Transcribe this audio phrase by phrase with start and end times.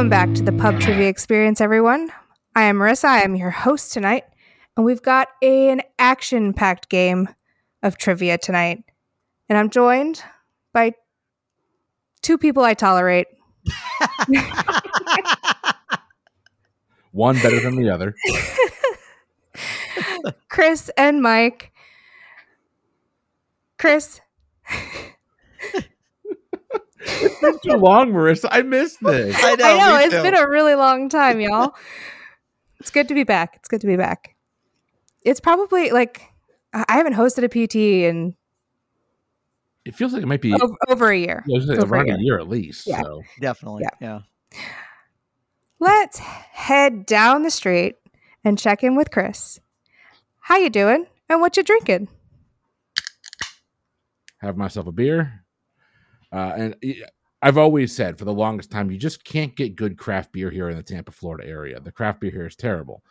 [0.00, 2.10] Welcome back to the Pub Trivia Experience, everyone.
[2.56, 3.04] I am Marissa.
[3.04, 4.24] I am your host tonight,
[4.74, 7.28] and we've got an action packed game
[7.82, 8.82] of trivia tonight.
[9.50, 10.22] And I'm joined
[10.72, 10.94] by
[12.22, 13.26] two people I tolerate.
[17.12, 18.14] One better than the other.
[20.48, 21.72] Chris and Mike.
[23.78, 24.22] Chris,
[27.00, 28.48] It's been too long, Marissa.
[28.50, 29.34] I missed this.
[29.38, 29.64] I know.
[29.64, 30.22] I know it's too.
[30.22, 31.74] been a really long time, y'all.
[32.78, 33.54] it's good to be back.
[33.56, 34.36] It's good to be back.
[35.24, 36.22] It's probably like
[36.72, 37.76] I I haven't hosted a PT
[38.08, 38.34] in
[39.84, 41.42] It feels like it might be over, over a year.
[41.46, 42.14] yeah, I was gonna over a year.
[42.16, 42.86] a year at least.
[42.86, 43.02] Yeah.
[43.02, 43.82] So definitely.
[44.00, 44.20] Yeah.
[44.52, 44.60] Yeah.
[45.78, 47.96] Let's head down the street
[48.44, 49.60] and check in with Chris.
[50.40, 51.06] How you doing?
[51.28, 52.08] And what you drinking?
[54.38, 55.39] have myself a beer.
[56.32, 56.76] Uh, and
[57.42, 60.68] I've always said for the longest time, you just can't get good craft beer here
[60.68, 61.80] in the Tampa, Florida area.
[61.80, 63.02] The craft beer here is terrible.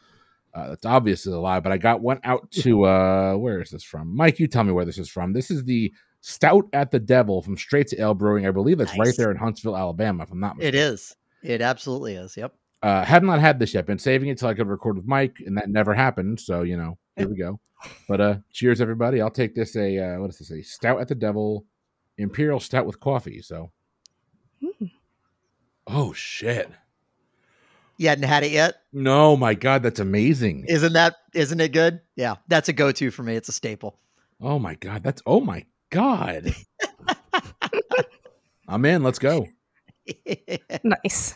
[0.53, 3.83] Uh, that's obviously a lie, but I got one out to uh, where is this
[3.83, 4.15] from?
[4.15, 5.33] Mike, you tell me where this is from.
[5.33, 8.45] This is the Stout at the Devil from Straight to Ale Brewing.
[8.45, 10.23] I believe that's right there in Huntsville, Alabama.
[10.23, 10.79] If I'm not It mistaken.
[10.79, 11.15] is.
[11.43, 12.35] It absolutely is.
[12.35, 12.53] Yep.
[12.81, 13.85] Uh, have not had this yet.
[13.85, 16.39] Been saving it till I could record with Mike, and that never happened.
[16.39, 17.59] So you know, here we go.
[18.07, 19.21] But uh, cheers, everybody.
[19.21, 20.51] I'll take this a uh, what is this?
[20.51, 21.65] A Stout at the Devil,
[22.19, 23.41] Imperial Stout with coffee.
[23.41, 23.71] So,
[24.63, 24.91] Mm.
[25.87, 26.69] oh shit!
[27.97, 28.75] You hadn't had it yet.
[28.93, 30.65] No, my God, that's amazing.
[30.67, 31.15] Isn't that?
[31.33, 32.01] Isn't it good?
[32.15, 32.35] Yeah.
[32.47, 33.35] That's a go-to for me.
[33.35, 33.97] It's a staple.
[34.41, 36.53] Oh my God, that's oh my God.
[38.67, 39.03] I'm in.
[39.03, 39.47] Let's go.
[40.83, 41.35] Nice.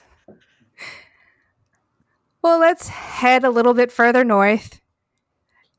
[2.42, 4.82] Well, let's head a little bit further north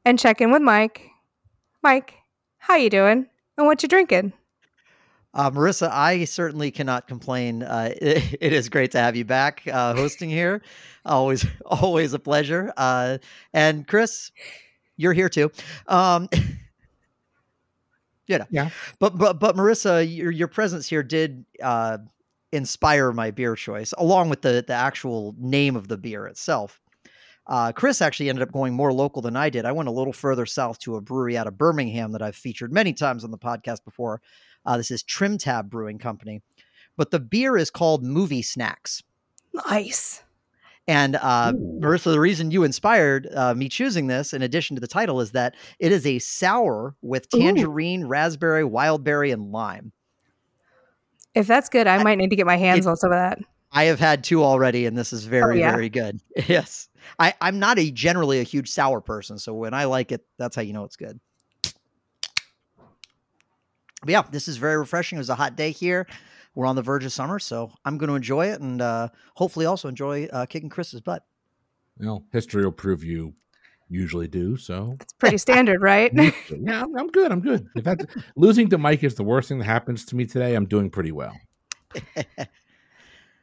[0.04, 1.10] and check in with Mike.
[1.82, 2.14] Mike,
[2.58, 3.26] how you doing?
[3.58, 4.32] And what you drinking?
[5.34, 7.64] Uh, Marissa, I certainly cannot complain.
[7.64, 10.62] Uh, it, it is great to have you back uh, hosting here.
[11.04, 12.72] Always, always a pleasure.
[12.76, 13.18] Uh,
[13.52, 14.30] and Chris,
[14.96, 15.50] you're here too.
[15.88, 16.28] Um,
[18.26, 18.70] you know, Yeah.
[19.00, 21.98] But but but Marissa, your your presence here did uh,
[22.52, 26.80] inspire my beer choice, along with the the actual name of the beer itself.
[27.46, 29.66] Uh, Chris actually ended up going more local than I did.
[29.66, 32.72] I went a little further south to a brewery out of Birmingham that I've featured
[32.72, 34.22] many times on the podcast before.
[34.66, 36.42] Uh, this is Trim Tab Brewing Company,
[36.96, 39.02] but the beer is called Movie Snacks.
[39.70, 40.22] Nice.
[40.86, 44.86] And uh, Marissa, the reason you inspired uh, me choosing this, in addition to the
[44.86, 47.38] title, is that it is a sour with Ooh.
[47.38, 49.92] tangerine, raspberry, wildberry, and lime.
[51.34, 53.18] If that's good, I I- might need to get my hands it- on some of
[53.18, 53.38] that.
[53.76, 55.72] I have had two already, and this is very, yeah?
[55.72, 56.20] very good.
[56.46, 56.88] Yes,
[57.18, 60.54] I, I'm not a generally a huge sour person, so when I like it, that's
[60.54, 61.18] how you know it's good.
[64.04, 65.16] But yeah, this is very refreshing.
[65.16, 66.06] It was a hot day here.
[66.54, 69.66] We're on the verge of summer, so I'm going to enjoy it, and uh, hopefully
[69.66, 71.24] also enjoy uh, kicking Chris's butt.
[71.98, 73.34] Well, history will prove you
[73.88, 74.56] usually do.
[74.56, 76.12] So It's pretty standard, right?
[76.14, 77.32] yeah, I'm, I'm good.
[77.32, 77.66] I'm good.
[77.74, 78.04] If that's
[78.36, 81.12] losing to Mike is the worst thing that happens to me today, I'm doing pretty
[81.12, 81.34] well.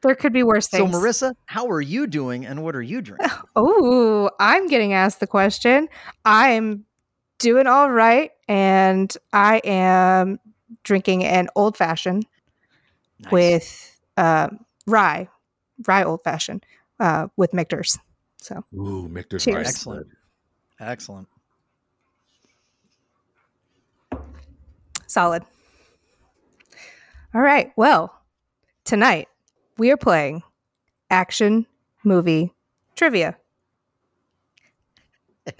[0.01, 0.91] there could be worse things.
[0.91, 0.99] So.
[0.99, 3.29] Marissa, how are you doing, and what are you drinking?
[3.55, 5.89] Oh, I'm getting asked the question.
[6.23, 6.85] I'm
[7.39, 10.39] doing all right, and I am
[10.83, 12.25] drinking an old fashioned
[13.19, 13.31] Nice.
[13.31, 14.49] with uh,
[14.87, 15.27] rye,
[15.87, 16.65] rye old fashioned
[16.99, 17.97] uh, with Michter's.
[18.37, 19.67] So Ooh, Michter's Cheers.
[19.67, 20.07] Excellent.
[20.79, 21.27] excellent.
[25.07, 25.43] solid.
[27.33, 27.71] All right.
[27.75, 28.13] Well,
[28.85, 29.27] tonight
[29.77, 30.41] we are playing
[31.09, 31.65] action
[32.03, 32.53] movie
[32.95, 33.37] trivia.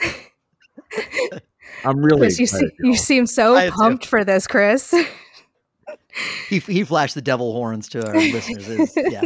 [1.83, 2.69] I'm really Chris, you, excited.
[2.69, 4.93] see, you seem so I pumped for this, Chris.
[6.49, 8.67] He he flashed the devil horns to our listeners.
[8.67, 9.21] It's- yeah,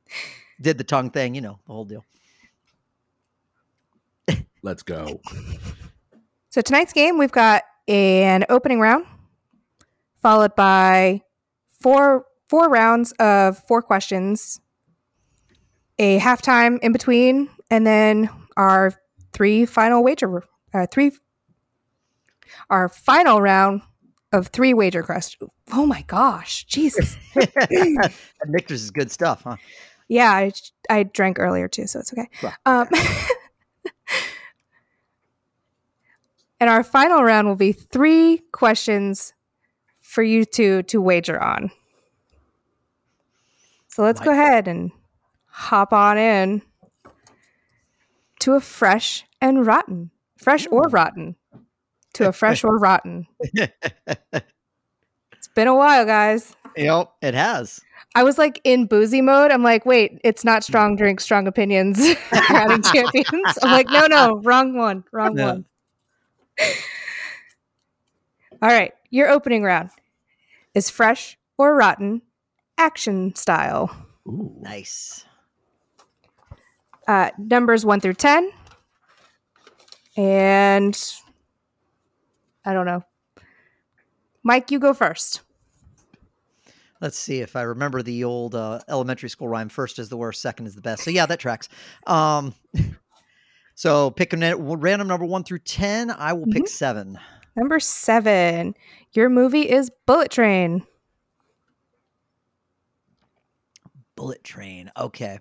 [0.60, 2.04] did the tongue thing, you know, the whole deal.
[4.62, 5.20] Let's go.
[6.50, 9.06] So tonight's game, we've got an opening round,
[10.20, 11.22] followed by
[11.80, 14.60] four four rounds of four questions,
[16.00, 18.92] a halftime in between, and then our
[19.32, 20.42] three final wager
[20.74, 21.12] uh, three
[22.70, 23.82] our final round
[24.32, 25.50] of three wager questions.
[25.72, 27.16] Oh my gosh, Jesus!
[27.34, 28.10] And
[28.48, 29.56] Michter's is good stuff, huh?
[30.08, 30.52] Yeah, I
[30.90, 32.28] I drank earlier too, so it's okay.
[32.42, 32.88] Well, Um,
[36.60, 39.32] and our final round will be three questions
[40.00, 41.70] for you to to wager on.
[43.88, 44.90] So let's go ahead and
[45.48, 46.62] hop on in
[48.40, 51.36] to a fresh and rotten, fresh or rotten,
[52.16, 53.26] to a fresh or rotten.
[53.40, 53.72] It's
[55.32, 56.54] It's been a while, guys.
[56.76, 57.80] Yep, it has.
[58.14, 59.50] I was like in boozy mode.
[59.50, 61.98] I'm like, wait, it's not strong drink, strong opinions.
[62.32, 63.58] Crowning champions.
[63.62, 65.46] I'm like, no, no, wrong one, wrong Yeah.
[65.46, 65.64] one.
[68.62, 69.90] All right, your opening round
[70.74, 72.22] is fresh or rotten,
[72.78, 73.94] action style.
[74.26, 74.54] Ooh.
[74.60, 75.24] Nice.
[77.06, 78.50] Uh, numbers one through ten,
[80.16, 80.98] and
[82.66, 83.02] I don't know.
[84.42, 85.40] Mike, you go first.
[87.00, 89.68] Let's see if I remember the old uh, elementary school rhyme.
[89.68, 91.04] First is the worst, second is the best.
[91.04, 91.68] So yeah, that tracks.
[92.06, 92.54] Um,
[93.74, 96.10] so pick a net- random number one through ten.
[96.10, 97.18] I will pick seven.
[97.54, 98.74] Number seven,
[99.12, 100.84] your movie is Bullet Train.
[104.14, 104.90] Bullet Train.
[104.96, 105.38] Okay,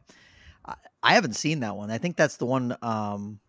[0.66, 1.90] I, I haven't seen that one.
[1.90, 3.40] I think that's the one um,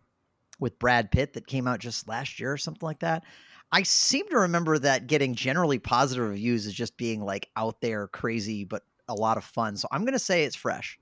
[0.59, 3.23] with Brad Pitt that came out just last year or something like that.
[3.71, 8.07] I seem to remember that getting generally positive reviews is just being like out there,
[8.07, 9.75] crazy, but a lot of fun.
[9.77, 10.99] So I'm gonna say it's fresh.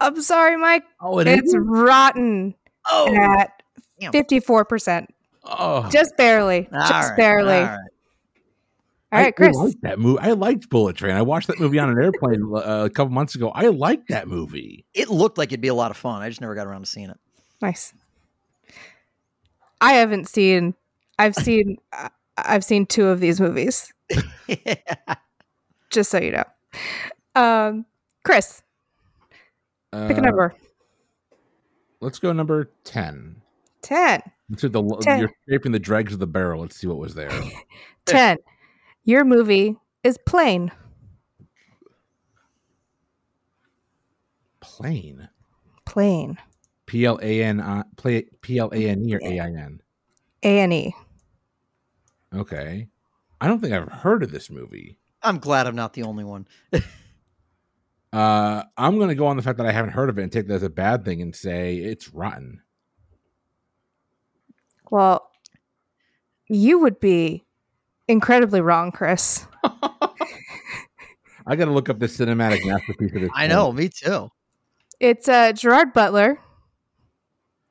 [0.00, 0.84] I'm sorry, Mike.
[1.00, 2.54] Oh, it It's rotten
[2.90, 3.62] Oh, at
[4.00, 5.06] 54%.
[5.44, 6.68] Oh, Just barely.
[6.72, 7.54] All just right, barely.
[7.54, 7.78] all All right.
[9.12, 9.56] right, I, Chris.
[9.56, 10.18] I liked that movie.
[10.20, 11.16] I liked Bullet Train.
[11.16, 13.50] I watched that movie on an airplane uh, a couple months ago.
[13.50, 14.84] I liked that movie.
[14.94, 16.22] It looked like it'd be a lot of fun.
[16.22, 17.18] I just never got around to seeing it.
[17.60, 17.92] Nice.
[19.80, 20.74] I haven't seen.
[21.18, 21.76] I've seen.
[21.92, 22.10] I-
[22.40, 23.92] I've seen two of these movies.
[25.90, 26.44] Just so you know.
[27.34, 27.84] Um,
[28.24, 28.62] Chris,
[29.90, 30.54] pick a Uh, number.
[32.00, 33.42] Let's go number ten.
[33.82, 34.22] Ten.
[34.48, 35.18] Let's the Ten.
[35.18, 36.60] you're scraping the dregs of the barrel.
[36.60, 37.28] Let's see what was there.
[38.06, 38.38] Ten.
[39.02, 40.70] Your movie is Plane.
[44.60, 45.28] Plane.
[45.84, 46.38] Plane.
[46.86, 49.80] P L A N I play P L A N E or A I N.
[50.44, 50.94] A and E.
[52.34, 52.88] Okay.
[53.40, 54.98] I don't think I've heard of this movie.
[55.22, 56.46] I'm glad I'm not the only one.
[58.12, 60.32] Uh, I'm going to go on the fact that I haven't heard of it and
[60.32, 62.62] take that as a bad thing and say it's rotten.
[64.90, 65.30] Well,
[66.48, 67.44] you would be
[68.08, 69.44] incredibly wrong, Chris.
[69.62, 73.30] I got to look up this cinematic masterpiece of this.
[73.34, 73.58] I film.
[73.58, 74.30] know, me too.
[75.00, 76.40] It's uh, Gerard Butler,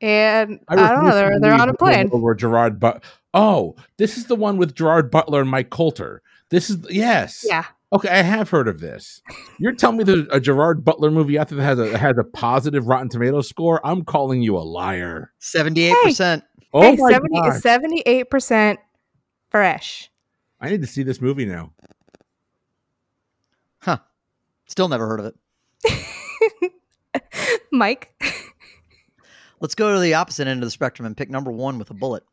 [0.02, 1.16] and I, refuse don't know.
[1.16, 2.10] They're they're on a plane.
[2.10, 3.04] Where Gerard but
[3.34, 6.22] oh, this is the one with Gerard Butler and Mike Colter.
[6.50, 7.46] This is yes.
[7.48, 9.22] Yeah, Okay, I have heard of this.
[9.60, 12.24] You're telling me there's a Gerard Butler movie out there that has a has a
[12.24, 13.80] positive Rotten Tomatoes score?
[13.86, 15.32] I'm calling you a liar.
[15.40, 16.42] 78%.
[16.74, 17.62] Oh hey, my 70, god!
[17.62, 18.80] 78 percent
[19.50, 20.12] fresh.
[20.60, 21.72] I need to see this movie now.
[23.80, 24.00] Huh.
[24.66, 25.34] Still never heard of
[25.86, 26.74] it.
[27.72, 28.14] Mike.
[29.60, 31.94] Let's go to the opposite end of the spectrum and pick number one with a
[31.94, 32.24] bullet.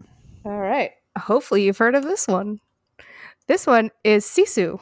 [0.44, 0.91] All right.
[1.17, 2.61] Hopefully, you've heard of this one.
[3.47, 4.81] This one is Sisu.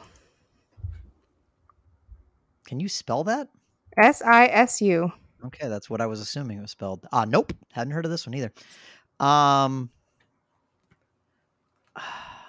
[2.65, 3.49] Can you spell that?
[3.97, 5.11] S I S U.
[5.45, 7.05] Okay, that's what I was assuming it was spelled.
[7.11, 7.53] Ah, nope.
[7.71, 8.51] Hadn't heard of this one either.
[9.19, 9.89] Um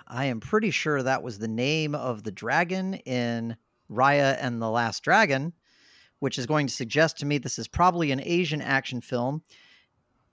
[0.07, 3.57] I am pretty sure that was the name of the dragon in
[3.91, 5.53] Raya and the Last Dragon,
[6.21, 9.43] which is going to suggest to me this is probably an Asian action film.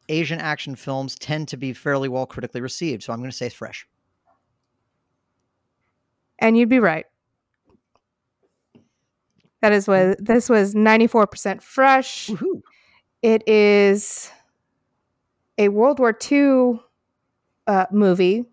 [0.09, 3.45] Asian action films tend to be fairly well critically received, so I'm going to say
[3.47, 3.87] it's fresh.
[6.39, 7.05] And you'd be right.
[9.61, 12.27] That is what this was 94% fresh.
[12.27, 12.61] Woohoo.
[13.21, 14.31] It is
[15.59, 16.79] a World War II
[17.67, 18.45] uh, movie.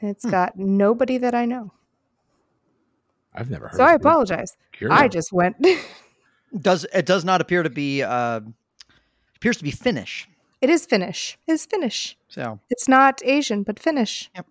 [0.00, 0.30] And It's Hmm.
[0.30, 1.72] got nobody that I know.
[3.34, 3.76] I've never heard.
[3.78, 4.56] So of I apologize.
[4.72, 4.98] Curious.
[4.98, 5.56] I just went.
[6.60, 8.40] Does it does not appear to be uh
[9.36, 10.28] appears to be Finnish.
[10.60, 11.38] it is Finnish.
[11.46, 12.16] It is Finnish.
[12.28, 14.30] So It's not Asian, but Finnish.
[14.34, 14.46] Yep.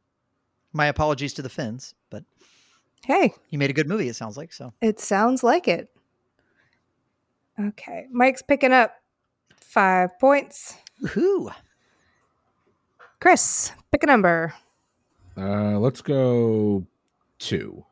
[0.74, 2.24] my apologies to the Finns, but
[3.06, 4.52] Hey, you made a good movie, it sounds like.
[4.54, 5.90] So it sounds like it.
[7.60, 8.08] Okay.
[8.12, 8.96] Mike's picking up
[9.62, 10.76] five points.
[11.02, 11.54] woohoo.
[13.20, 14.54] Chris, pick a number.
[15.38, 16.86] Uh, let's go
[17.40, 17.84] two.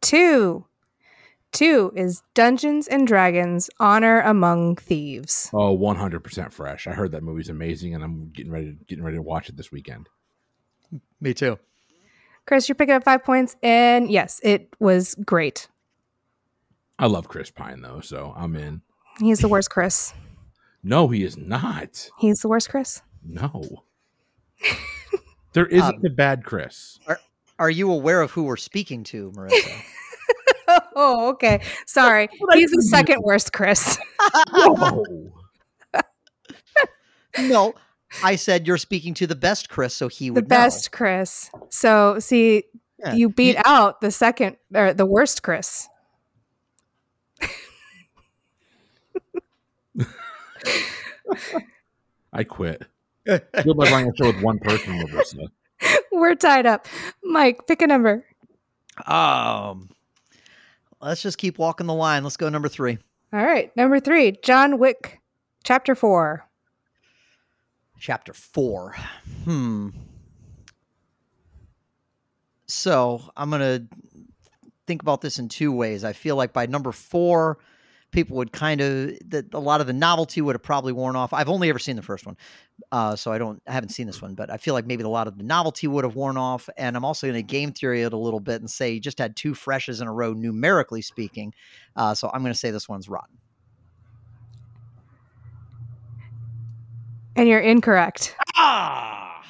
[0.00, 0.64] Two.
[1.54, 5.48] Two is Dungeons and Dragons Honor Among Thieves.
[5.54, 6.88] Oh, 100% fresh.
[6.88, 9.56] I heard that movie's amazing, and I'm getting ready to, getting ready to watch it
[9.56, 10.08] this weekend.
[11.20, 11.58] Me too.
[12.44, 13.54] Chris, you're picking up five points.
[13.62, 15.68] And yes, it was great.
[16.98, 18.82] I love Chris Pine though, so I'm in.
[19.20, 20.12] He's the worst, Chris.
[20.86, 22.10] No, he is not.
[22.18, 23.00] He's the worst, Chris.
[23.24, 23.84] No.
[25.54, 26.98] there isn't Um, a bad Chris.
[27.58, 29.82] Are you aware of who we're speaking to, Marissa?
[30.96, 31.60] oh, okay.
[31.86, 32.28] Sorry.
[32.52, 33.98] He's the second worst, Chris.
[37.38, 37.74] No.
[38.22, 41.50] I said you're speaking to the best Chris, so he would the would best Chris.
[41.68, 42.62] So see.
[43.00, 43.14] Yeah.
[43.14, 45.88] you beat out the second or the worst Chris.
[52.32, 52.84] I quit.
[53.26, 55.48] Good luck running a show with one person, Melissa.
[56.12, 56.86] We're tied up.
[57.22, 58.24] Mike, pick a number.
[59.06, 59.90] Um,
[61.04, 62.22] let's just keep walking the line.
[62.22, 62.98] Let's go number three.
[63.32, 65.20] All right, number three, John Wick,
[65.64, 66.48] chapter four.
[67.98, 68.96] Chapter four.
[69.44, 69.90] Hmm.
[72.66, 73.86] So I'm gonna
[74.86, 76.04] think about this in two ways.
[76.04, 77.58] I feel like by number four,
[78.14, 81.32] people would kind of that a lot of the novelty would have probably worn off.
[81.32, 82.36] I've only ever seen the first one,
[82.92, 85.08] uh, so I don't I haven't seen this one, but I feel like maybe a
[85.08, 86.70] lot of the novelty would have worn off.
[86.78, 89.18] And I'm also going to game theory it a little bit and say you just
[89.18, 91.52] had two freshes in a row, numerically speaking.
[91.96, 93.36] Uh, so I'm going to say this one's rotten.
[97.36, 98.36] And you're incorrect.
[98.56, 99.42] Ah,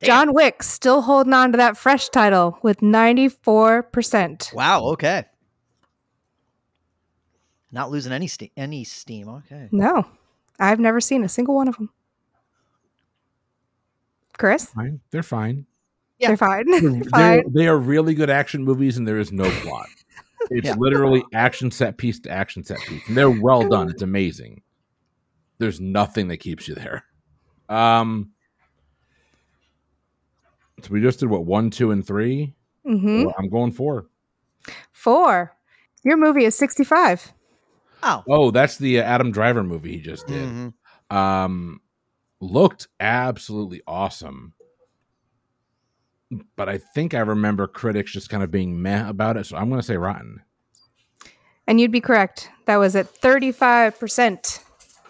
[0.00, 0.06] Damn.
[0.06, 4.54] John Wick still holding on to that fresh title with 94%.
[4.54, 4.84] wow.
[4.92, 5.24] Okay,
[7.72, 9.28] not losing any ste- any steam.
[9.28, 9.68] Okay.
[9.72, 10.04] No,
[10.58, 11.90] I've never seen a single one of them.
[14.38, 15.00] Chris, Fine.
[15.10, 15.66] They're fine.
[16.18, 16.28] Yeah.
[16.28, 16.70] they're fine.
[16.70, 17.52] They're, they're fine.
[17.52, 19.86] they are really good action movies, and there is no plot.
[20.52, 20.74] It's Yeah.
[20.78, 23.90] literally action set piece to action set piece, and they're well done.
[23.90, 24.62] It's amazing.
[25.58, 27.04] There's nothing that keeps you there.
[27.68, 28.30] Um,
[30.82, 34.06] so we just did what one, two, and 3 hmm Well, I'm going four.
[34.92, 35.54] Four.
[36.04, 37.32] Your movie is 65.
[38.02, 38.24] Oh.
[38.28, 40.48] Oh, that's the uh, Adam Driver movie he just did.
[40.48, 40.72] Mhm.
[41.14, 41.80] Um,
[42.40, 44.54] looked absolutely awesome.
[46.56, 49.68] But I think I remember critics just kind of being meh about it, so I'm
[49.68, 50.42] going to say rotten.
[51.66, 52.48] And you'd be correct.
[52.66, 54.60] That was at 35%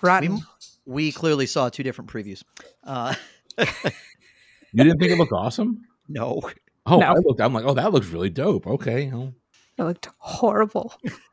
[0.01, 0.35] rotten.
[0.37, 0.43] We,
[0.87, 2.43] we clearly saw two different previews.
[2.85, 3.15] Uh,
[4.73, 5.83] You didn't think it looked awesome?
[6.09, 6.41] no.
[6.87, 7.07] Oh, No.
[7.09, 7.41] I looked.
[7.41, 8.67] I'm like, oh, that looks really dope.
[8.67, 9.35] Okay, well,
[9.77, 10.95] It looked horrible.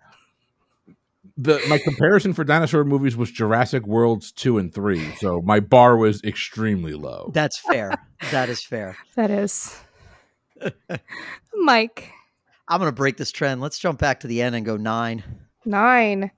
[1.37, 5.95] the my comparison for dinosaur movies was Jurassic Worlds two and three, so my bar
[5.97, 7.31] was extremely low.
[7.33, 7.93] That's fair.
[8.31, 8.97] that is fair.
[9.15, 9.79] That is.
[11.53, 12.11] Mike,
[12.67, 13.61] I'm going to break this trend.
[13.61, 15.23] Let's jump back to the end and go nine.
[15.65, 16.31] nine.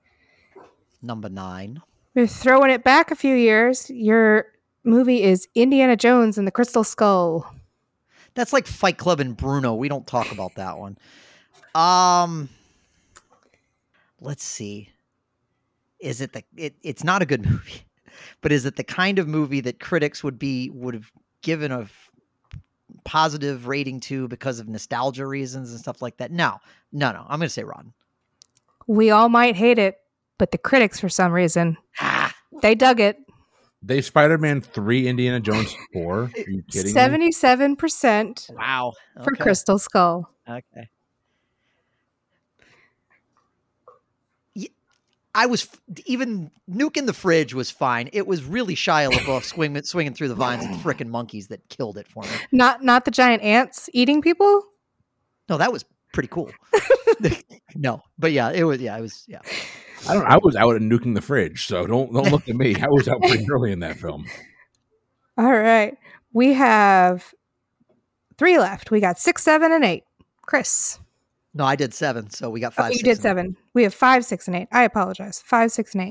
[1.02, 1.80] Number nine.
[2.14, 3.88] We're throwing it back a few years.
[3.90, 4.46] Your
[4.84, 7.50] movie is Indiana Jones and the Crystal Skull.
[8.34, 9.74] That's like Fight Club and Bruno.
[9.74, 10.98] We don't talk about that one.
[11.74, 12.48] Um,
[14.20, 14.90] let's see.
[15.98, 16.42] Is it the?
[16.56, 17.84] It, it's not a good movie,
[18.40, 21.10] but is it the kind of movie that critics would be would have
[21.42, 22.10] given a f-
[23.04, 26.30] positive rating to because of nostalgia reasons and stuff like that?
[26.30, 26.58] No,
[26.92, 27.20] no, no.
[27.28, 27.92] I'm going to say rotten.
[28.86, 29.98] We all might hate it,
[30.38, 33.16] but the critics, for some reason, Ah, they dug it.
[33.82, 36.24] They Spider Man three, Indiana Jones four.
[36.24, 36.92] Are you kidding me?
[36.92, 38.92] Seventy-seven percent wow.
[39.24, 40.30] for Crystal Skull.
[40.48, 40.88] Okay.
[45.34, 45.68] I was
[46.06, 48.10] even Nuke in the fridge was fine.
[48.12, 51.98] It was really Shia LaBeouf swinging swinging through the vines and frickin' monkeys that killed
[51.98, 52.30] it for me.
[52.52, 54.64] Not not the giant ants eating people.
[55.48, 56.50] No, that was pretty cool.
[57.74, 58.80] no, but yeah, it was.
[58.80, 59.24] Yeah, it was.
[59.28, 59.40] Yeah.
[60.08, 60.26] I don't.
[60.26, 62.74] I was out at nuking the fridge, so don't don't look at me.
[62.76, 64.26] I was out pretty early in that film.
[65.36, 65.96] All right,
[66.32, 67.34] we have
[68.38, 68.90] three left.
[68.90, 70.04] We got six, seven, and eight.
[70.42, 70.98] Chris,
[71.52, 72.92] No, I did seven, so we got oh, five.
[72.92, 73.56] you six, did and- seven.
[73.74, 74.68] We have five, six, and eight.
[74.72, 75.42] I apologize.
[75.44, 76.02] Five, six, and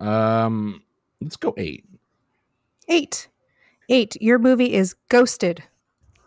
[0.00, 0.06] eight.
[0.06, 0.82] Um,
[1.20, 1.84] let's go eight.
[2.88, 3.28] Eight.
[3.88, 4.16] Eight.
[4.20, 5.62] Your movie is Ghosted.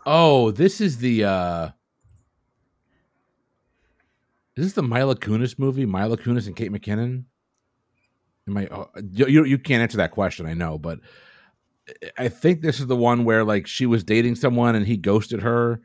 [0.06, 1.24] Oh, this is the.
[1.24, 1.70] uh
[4.56, 5.86] Is this the Mila Kunis movie?
[5.86, 7.24] Mila Kunis and Kate McKinnon.
[8.48, 8.66] Am I?
[8.68, 10.46] Oh, you, you you can't answer that question.
[10.46, 10.98] I know, but
[12.16, 15.42] I think this is the one where like she was dating someone and he ghosted
[15.42, 15.80] her,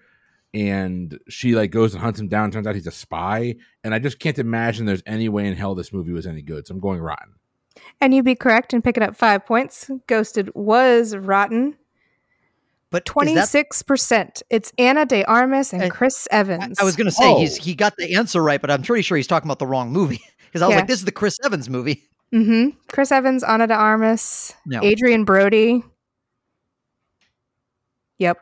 [0.53, 2.51] and she like goes and hunts him down.
[2.51, 5.75] Turns out he's a spy, and I just can't imagine there's any way in hell
[5.75, 6.67] this movie was any good.
[6.67, 7.33] So I'm going rotten.
[8.01, 9.89] And you'd be correct in picking up five points.
[10.07, 11.75] Ghosted was rotten.
[12.91, 14.43] But 26%.
[14.51, 16.79] It's Ana de Armas and And Chris Evans.
[16.79, 17.63] I was going to say he's Oh.
[17.63, 20.21] he got the answer right, but I'm pretty sure he's talking about the wrong movie
[20.45, 20.79] because I was Yeah.
[20.81, 22.03] like, this is the Chris Evans movie.
[22.31, 22.77] Mm-hmm.
[22.89, 24.79] Chris Evans, Ana de Armas, No.
[24.83, 25.83] Adrien Brody.
[28.19, 28.37] Yep.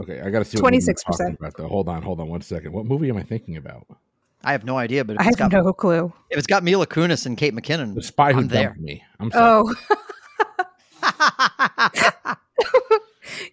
[0.00, 0.94] Okay, I got to see what you're 26%.
[1.04, 1.56] talking about.
[1.56, 1.68] Though.
[1.68, 2.72] Hold on, hold on one second.
[2.72, 3.86] What movie am I thinking about?
[4.44, 6.12] I have no idea, but if I it's have got no clue.
[6.30, 8.68] if it's got Mila Kunis and Kate McKinnon, The Spy Who I'm there.
[8.68, 9.04] Dumped Me.
[9.20, 9.74] I'm sorry.
[11.02, 12.36] Oh,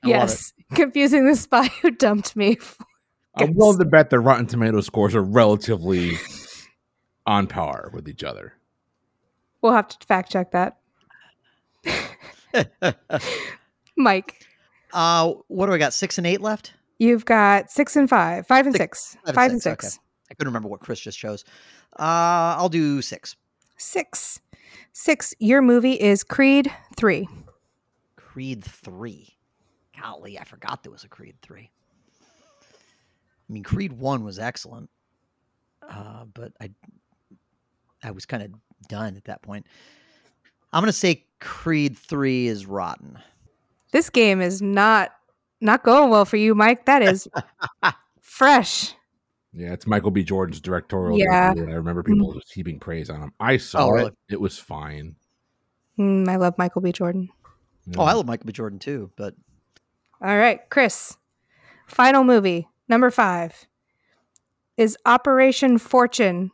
[0.04, 0.54] yes.
[0.74, 2.58] Confusing the spy who dumped me.
[3.36, 6.18] I'm willing to bet the Rotten Tomato scores are relatively
[7.26, 8.54] on par with each other.
[9.62, 10.78] We'll have to fact check that.
[13.98, 14.46] Mike,
[14.94, 15.94] uh, what do I got?
[15.94, 16.74] Six and eight left.
[16.98, 20.50] you've got six and five, five and six, and five and six, six, I couldn't
[20.50, 21.44] remember what Chris just chose.
[21.98, 23.36] Uh, I'll do six.
[23.78, 24.40] six,
[24.94, 25.34] six.
[25.40, 27.28] Your movie is Creed three.
[28.16, 29.36] Creed three.
[30.00, 31.72] Golly, I forgot there was a Creed three.
[32.62, 34.90] I mean, Creed one was excellent,
[35.90, 36.70] uh, but I,
[38.04, 38.52] I was kind of
[38.88, 39.66] done at that point.
[40.72, 43.18] I'm gonna say Creed three is rotten.
[43.92, 45.12] This game is not
[45.62, 46.86] not going well for you, Mike.
[46.86, 47.28] That is
[48.22, 48.94] fresh.
[49.52, 50.24] Yeah, it's Michael B.
[50.24, 51.18] Jordan's directorial.
[51.18, 51.54] Yeah.
[51.54, 53.34] debut, I remember people just heaping praise on him.
[53.40, 54.08] I saw Oh, really?
[54.08, 55.16] it; it was fine.
[55.98, 56.92] Mm, I love Michael B.
[56.92, 57.30] Jordan.
[57.98, 58.54] Oh, I love Michael B.
[58.54, 59.34] Jordan too, but
[60.22, 61.18] All right, Chris.
[61.88, 63.68] Final movie number five
[64.78, 66.52] is Operation Fortune,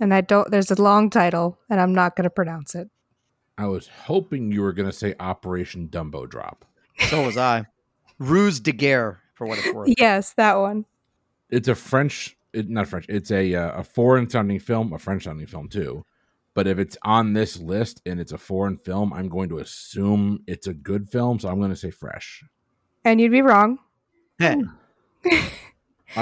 [0.00, 0.50] and I don't.
[0.50, 2.88] There's a long title, and I'm not going to pronounce it.
[3.58, 6.64] I was hoping you were going to say Operation Dumbo Drop.
[7.08, 7.64] So was I.
[8.18, 9.88] Ruse de guerre, for what it's worth.
[9.98, 10.84] Yes, that one.
[11.50, 13.06] It's a French, it, not French.
[13.08, 16.04] It's a uh, a foreign sounding film, a French sounding film too.
[16.54, 20.42] But if it's on this list and it's a foreign film, I'm going to assume
[20.48, 21.38] it's a good film.
[21.38, 22.42] So I'm going to say fresh
[23.04, 23.78] And you'd be wrong.
[24.40, 24.68] on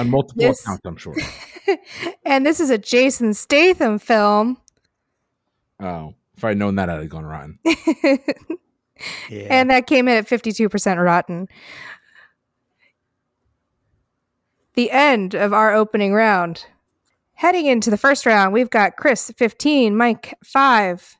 [0.05, 0.85] multiple This- accounts.
[0.85, 1.15] I'm sure.
[2.25, 4.57] and this is a Jason Statham film.
[5.79, 7.57] Oh, if I'd known that, I'd have gone rotten.
[9.29, 9.47] yeah.
[9.49, 11.47] and that came in at 52% rotten.
[14.75, 16.65] The end of our opening round.
[17.33, 21.17] Heading into the first round, we've got Chris 15, Mike 5.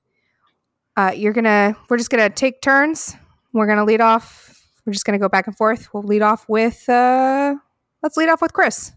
[0.96, 3.16] Uh, you're gonna we're just gonna take turns.
[3.54, 4.64] We're gonna lead off.
[4.86, 5.94] We're just gonna go back and forth.
[5.94, 7.56] We'll lead off with uh
[8.02, 8.94] let's lead off with Chris.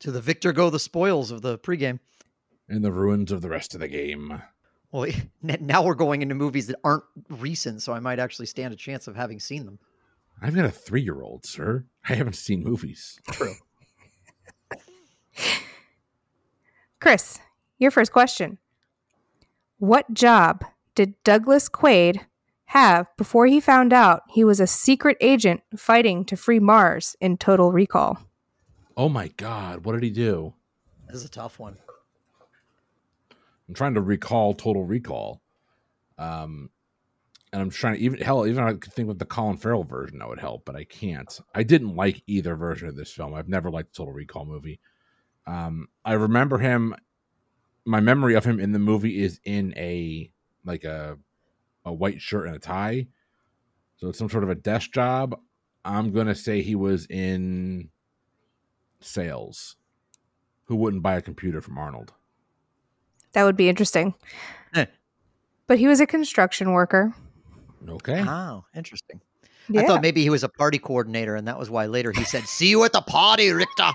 [0.00, 1.98] to the victor go the spoils of the pregame.
[2.68, 4.42] And the ruins of the rest of the game.
[4.92, 5.10] Well,
[5.42, 9.06] now we're going into movies that aren't recent, so I might actually stand a chance
[9.06, 9.78] of having seen them.
[10.40, 11.84] I've got a three year old, sir.
[12.08, 13.18] I haven't seen movies.
[13.30, 13.54] True.
[17.00, 17.38] Chris,
[17.78, 18.58] your first question.
[19.78, 22.20] What job did Douglas Quaid
[22.66, 27.36] have before he found out he was a secret agent fighting to free Mars in
[27.36, 28.18] Total Recall?
[28.96, 30.54] Oh my God, what did he do?
[31.06, 31.76] This is a tough one.
[33.68, 35.42] I'm trying to recall Total Recall.
[36.18, 36.70] Um,
[37.52, 40.18] and I'm trying to even hell, even I could think with the Colin Farrell version
[40.18, 41.40] that would help, but I can't.
[41.54, 43.34] I didn't like either version of this film.
[43.34, 44.80] I've never liked the Total Recall movie.
[45.46, 46.94] Um, I remember him.
[47.84, 50.30] My memory of him in the movie is in a
[50.64, 51.18] like a
[51.84, 53.06] a white shirt and a tie,
[53.96, 55.38] so it's some sort of a desk job.
[55.84, 57.90] I'm gonna say he was in
[59.00, 59.76] sales.
[60.64, 62.12] Who wouldn't buy a computer from Arnold?
[63.36, 64.14] That would be interesting.
[64.74, 64.86] Eh.
[65.66, 67.14] But he was a construction worker.
[67.86, 68.24] Okay.
[68.26, 69.20] Oh, interesting.
[69.68, 69.82] Yeah.
[69.82, 72.44] I thought maybe he was a party coordinator, and that was why later he said,
[72.44, 73.92] "See you at the party, Richter."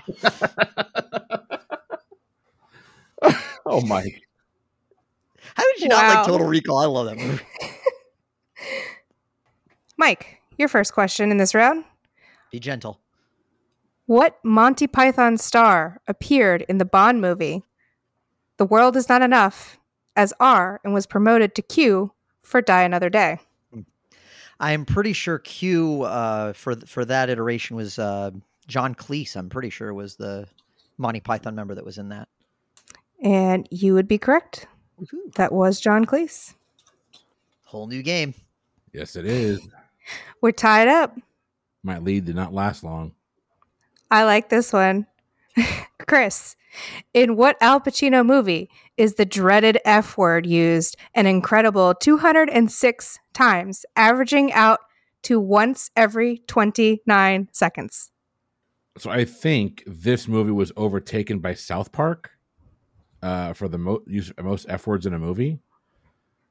[3.66, 4.08] oh my
[5.56, 6.78] How did you not like Total Recall?
[6.78, 7.42] I love that movie.
[9.96, 11.84] Mike, your first question in this round.
[12.52, 13.00] Be gentle.
[14.06, 17.64] What Monty Python star appeared in the Bond movie
[18.62, 19.76] The World Is Not Enough
[20.14, 22.12] as R and was promoted to Q
[22.44, 23.40] for Die Another Day?
[24.60, 28.30] I am pretty sure Q uh, for for that iteration was uh,
[28.68, 29.34] John Cleese.
[29.34, 30.46] I'm pretty sure was the
[30.96, 32.28] Monty Python member that was in that.
[33.20, 34.68] And you would be correct.
[35.34, 36.54] That was John Cleese.
[37.64, 38.32] Whole new game.
[38.92, 39.60] Yes, it is.
[40.40, 41.18] We're tied up.
[41.82, 43.10] My lead did not last long.
[44.08, 45.08] I like this one.
[46.06, 46.56] Chris,
[47.14, 53.84] in what Al Pacino movie is the dreaded F word used an incredible 206 times,
[53.96, 54.80] averaging out
[55.22, 58.10] to once every 29 seconds?
[58.98, 62.30] So I think this movie was overtaken by South Park
[63.22, 65.58] uh, for the mo- use most F words in a movie.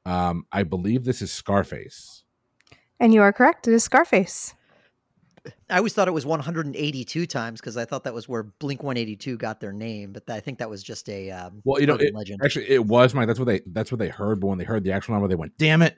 [0.05, 2.23] Um, I believe this is Scarface.
[2.99, 3.67] And you are correct.
[3.67, 4.55] It is Scarface.
[5.69, 9.37] I always thought it was 182 times because I thought that was where Blink 182
[9.37, 12.13] got their name, but I think that was just a um, Well, you know, it,
[12.13, 12.41] legend.
[12.43, 13.25] actually, it was my.
[13.25, 13.61] That's what they.
[13.65, 14.39] That's what they heard.
[14.39, 15.97] But when they heard the actual number, they went, "Damn it!"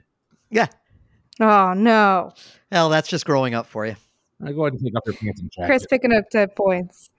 [0.50, 0.68] Yeah.
[1.40, 2.32] Oh, no.
[2.70, 3.96] Hell, that's just growing up for you.
[4.44, 5.66] I go ahead and take off your pants and jacket.
[5.66, 7.10] Chris picking up 10 points.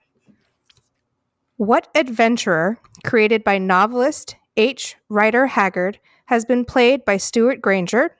[1.56, 4.96] What adventurer created by novelist H.
[5.08, 8.16] Rider Haggard has been played by Stewart Granger,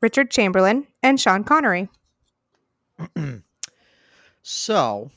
[0.00, 1.88] Richard Chamberlain, and Sean Connery?
[4.42, 5.10] So,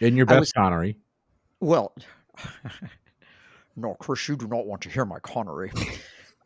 [0.00, 0.96] in your best was- Connery.
[1.60, 1.94] well,
[3.76, 5.72] no, Chris, you do not want to hear my Connery.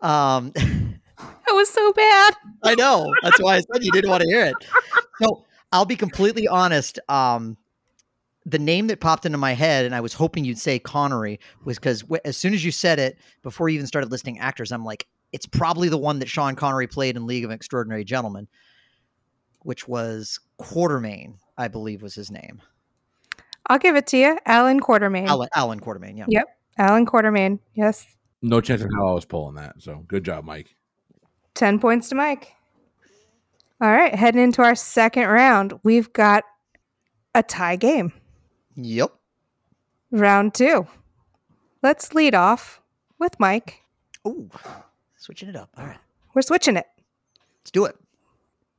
[0.01, 2.35] Um, I was so bad.
[2.63, 3.13] I know.
[3.23, 4.55] That's why I said you didn't want to hear it.
[5.21, 6.99] So I'll be completely honest.
[7.09, 7.57] Um,
[8.47, 11.79] the name that popped into my head, and I was hoping you'd say Connery, was
[11.79, 14.85] because w- as soon as you said it, before you even started listing actors, I'm
[14.85, 18.49] like, it's probably the one that Sean Connery played in League of Extraordinary Gentlemen,
[19.65, 22.63] which was Quatermain, I believe was his name.
[23.67, 24.39] I'll give it to you.
[24.47, 25.27] Alan Quatermain.
[25.27, 26.25] Alan, Alan Quatermain, yeah.
[26.29, 26.47] Yep.
[26.79, 27.59] Alan Quatermain.
[27.75, 28.07] Yes.
[28.41, 29.75] No chance in hell I was pulling that.
[29.79, 30.75] So good job, Mike.
[31.55, 32.55] 10 points to Mike.
[33.81, 34.15] All right.
[34.15, 36.45] Heading into our second round, we've got
[37.35, 38.13] a tie game.
[38.77, 39.11] Yep.
[40.13, 40.87] Round two.
[41.83, 42.81] Let's lead off
[43.19, 43.83] with Mike.
[44.27, 44.51] Ooh,
[45.17, 45.71] switching it up.
[45.77, 45.99] All right.
[46.35, 46.87] We're switching it.
[47.61, 47.97] Let's do it.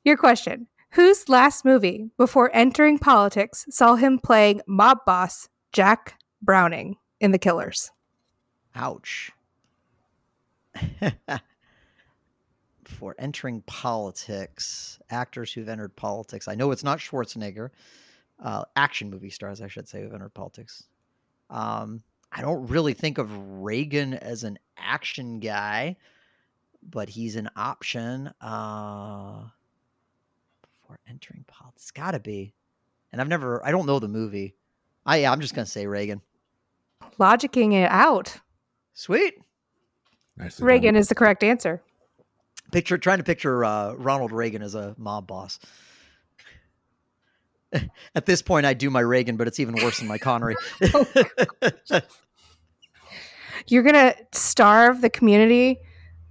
[0.03, 6.97] Your question Whose last movie before entering politics saw him playing mob boss Jack Browning
[7.19, 7.91] in The Killers?
[8.75, 9.31] Ouch.
[12.83, 16.47] Before entering politics, actors who've entered politics.
[16.47, 17.69] I know it's not Schwarzenegger.
[18.43, 20.85] Uh, action movie stars, I should say, who've entered politics.
[21.51, 25.97] Um, I don't really think of Reagan as an action guy,
[26.81, 28.33] but he's an option.
[28.41, 29.49] Uh,
[30.89, 32.53] before entering politics, It's gotta be.
[33.11, 34.55] And I've never, I don't know the movie.
[35.05, 36.21] I, yeah, I'm just gonna say Reagan.
[37.19, 38.35] Logicking it out.
[38.93, 39.35] Sweet.
[40.37, 41.01] Nicely Reagan done.
[41.01, 41.81] is the correct answer.
[42.71, 45.59] picture trying to picture uh, Ronald Reagan as a mob boss.
[48.15, 50.55] At this point, I do my Reagan, but it's even worse than my Connery.
[53.67, 55.77] You're going to starve the community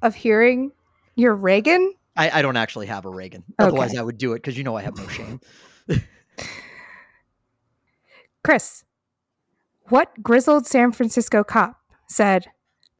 [0.03, 0.73] of hearing
[1.15, 1.95] your Reagan?
[2.19, 3.45] I, I don't actually have a Reagan.
[3.59, 3.69] Okay.
[3.69, 5.41] Otherwise, I would do it because you know I have no shame.
[8.45, 8.85] Chris,
[9.89, 11.77] what grizzled San Francisco cop
[12.09, 12.49] said,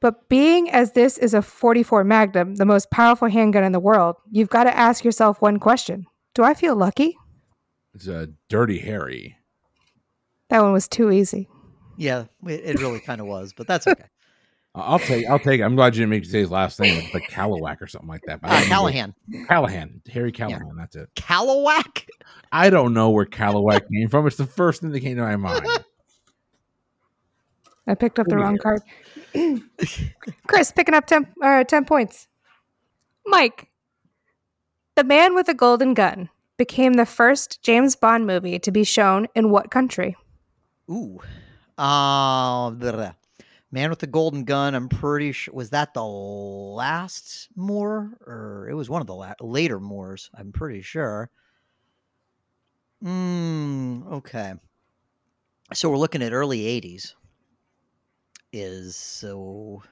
[0.01, 4.17] but being as this is a 44 Magnum, the most powerful handgun in the world,
[4.31, 7.17] you've got to ask yourself one question Do I feel lucky?
[7.95, 9.37] It's a dirty Harry.
[10.51, 11.49] That one was too easy.
[11.97, 14.05] Yeah, it, it really kind of was, but that's okay.
[14.79, 15.27] I'll take.
[15.29, 15.61] I'll take.
[15.61, 15.65] it.
[15.65, 16.99] I'm glad you didn't make me say his last name.
[17.03, 18.41] It's like Callowak or something like that.
[18.41, 19.15] But Uh, don't know where- Callahan.
[19.49, 20.03] Callahan.
[20.13, 20.77] Harry Callahan.
[20.77, 21.09] That's it.
[21.15, 22.07] Callawhack?
[22.53, 24.27] I don't know where Callowak came from.
[24.27, 25.67] It's the first thing that came to my mind.
[27.87, 28.83] I picked up the wrong card.
[30.47, 32.29] Chris picking up 10, uh, 10 points.
[33.27, 33.69] Mike,
[34.95, 39.27] The Man with the Golden Gun became the first James Bond movie to be shown
[39.35, 40.17] in what country?
[40.91, 41.19] Ooh.
[41.79, 43.13] Uh, blah, blah.
[43.71, 44.75] Man with the Golden Gun.
[44.75, 45.53] I'm pretty sure.
[45.55, 48.17] Was that the last Moore?
[48.27, 50.31] Or it was one of the la- later Moores.
[50.35, 51.31] I'm pretty sure.
[53.05, 54.55] Mm, okay.
[55.75, 57.15] So we're looking at early 80s.
[58.53, 59.83] Is so.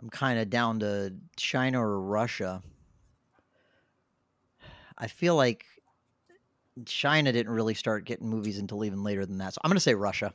[0.00, 2.62] I'm kind of down to China or Russia.
[4.96, 5.64] I feel like
[6.86, 9.54] China didn't really start getting movies until even later than that.
[9.54, 10.32] So I'm going to say Russia.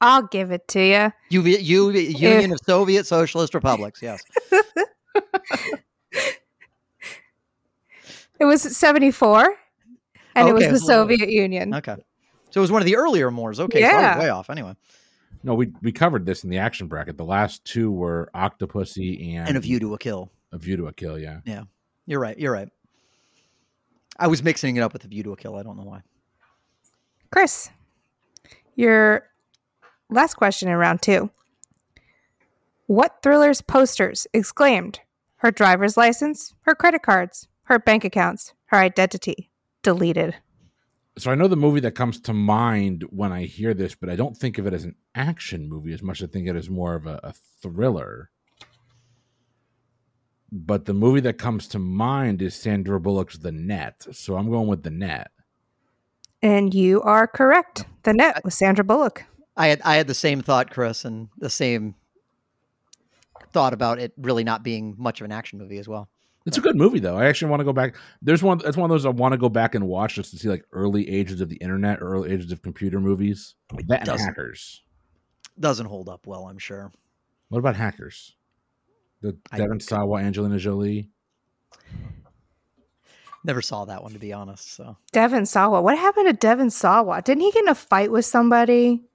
[0.00, 1.12] I'll give it to you.
[1.42, 4.00] U- U- Union of Soviet Socialist Republics.
[4.02, 4.22] Yes.
[8.40, 9.52] It was 74,
[10.36, 11.74] and it was the so- Soviet Union.
[11.74, 11.96] Okay.
[12.50, 13.58] So it was one of the earlier Moores.
[13.58, 13.80] Okay.
[13.80, 14.16] So I Yeah.
[14.16, 14.48] was way off.
[14.48, 14.74] Anyway.
[15.42, 17.16] No, we we covered this in the action bracket.
[17.16, 20.30] The last two were Octopussy and And A View to a Kill.
[20.52, 21.18] A View to a Kill.
[21.18, 21.40] Yeah.
[21.44, 21.62] Yeah.
[22.06, 22.38] You're right.
[22.38, 22.68] You're right.
[24.18, 25.56] I was mixing it up with A View to a Kill.
[25.56, 26.02] I don't know why.
[27.30, 27.70] Chris,
[28.76, 29.24] your
[30.10, 31.30] last question in round two.
[32.86, 35.00] What thriller's posters exclaimed
[35.36, 39.50] her driver's license, her credit cards, her bank accounts, her identity
[39.82, 40.36] deleted?
[41.18, 44.16] So I know the movie that comes to mind when I hear this, but I
[44.16, 46.70] don't think of it as an action movie as much as I think it is
[46.70, 48.30] more of a, a thriller.
[50.50, 54.06] But the movie that comes to mind is Sandra Bullock's The Net.
[54.12, 55.30] So I'm going with The Net.
[56.40, 57.84] And you are correct.
[58.04, 59.24] The net was Sandra Bullock.
[59.58, 61.96] I had I had the same thought, Chris, and the same
[63.52, 66.08] thought about it really not being much of an action movie as well.
[66.46, 67.16] It's a good movie though.
[67.16, 67.96] I actually want to go back.
[68.22, 68.58] There's one.
[68.58, 70.64] That's one of those I want to go back and watch just to see like
[70.72, 73.56] early ages of the internet, or early ages of computer movies.
[73.88, 74.26] That doesn't.
[74.26, 74.82] Hackers.
[75.58, 76.92] Doesn't hold up well, I'm sure.
[77.48, 78.36] What about Hackers?
[79.20, 81.10] The I- Devon Sawa, Angelina Jolie.
[83.44, 84.74] Never saw that one to be honest.
[84.74, 85.82] So Devon Sawa.
[85.82, 87.22] What happened to Devon Sawa?
[87.22, 89.07] Didn't he get in a fight with somebody?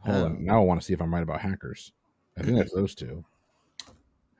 [0.00, 0.44] Hold Um, on.
[0.44, 1.92] Now I want to see if I'm right about Hackers.
[2.38, 3.24] I think that's those two.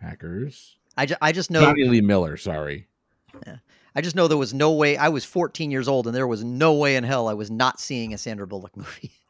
[0.01, 0.77] Hackers.
[0.97, 2.37] I, ju- I just know Jonny Lee Miller.
[2.37, 2.87] Sorry.
[3.95, 6.45] I just know there was no way I was 14 years old and there was
[6.45, 9.13] no way in hell I was not seeing a Sandra Bullock movie.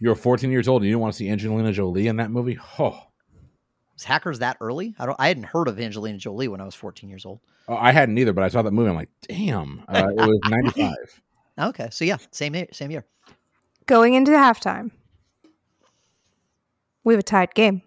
[0.00, 2.32] You were 14 years old and you didn't want to see Angelina Jolie in that
[2.32, 2.58] movie.
[2.76, 2.98] Oh,
[3.94, 4.96] Was Hackers that early?
[4.98, 5.14] I don't.
[5.20, 7.38] I hadn't heard of Angelina Jolie when I was 14 years old.
[7.68, 8.90] Oh, I hadn't either, but I saw that movie.
[8.90, 10.94] I'm like, damn, uh, it was 95.
[11.68, 13.04] Okay, so yeah, same year, same year.
[13.86, 14.90] Going into halftime,
[17.04, 17.82] we have a tied game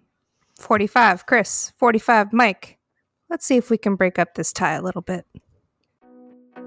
[0.58, 2.78] 45, Chris, 45, Mike.
[3.30, 5.26] Let's see if we can break up this tie a little bit.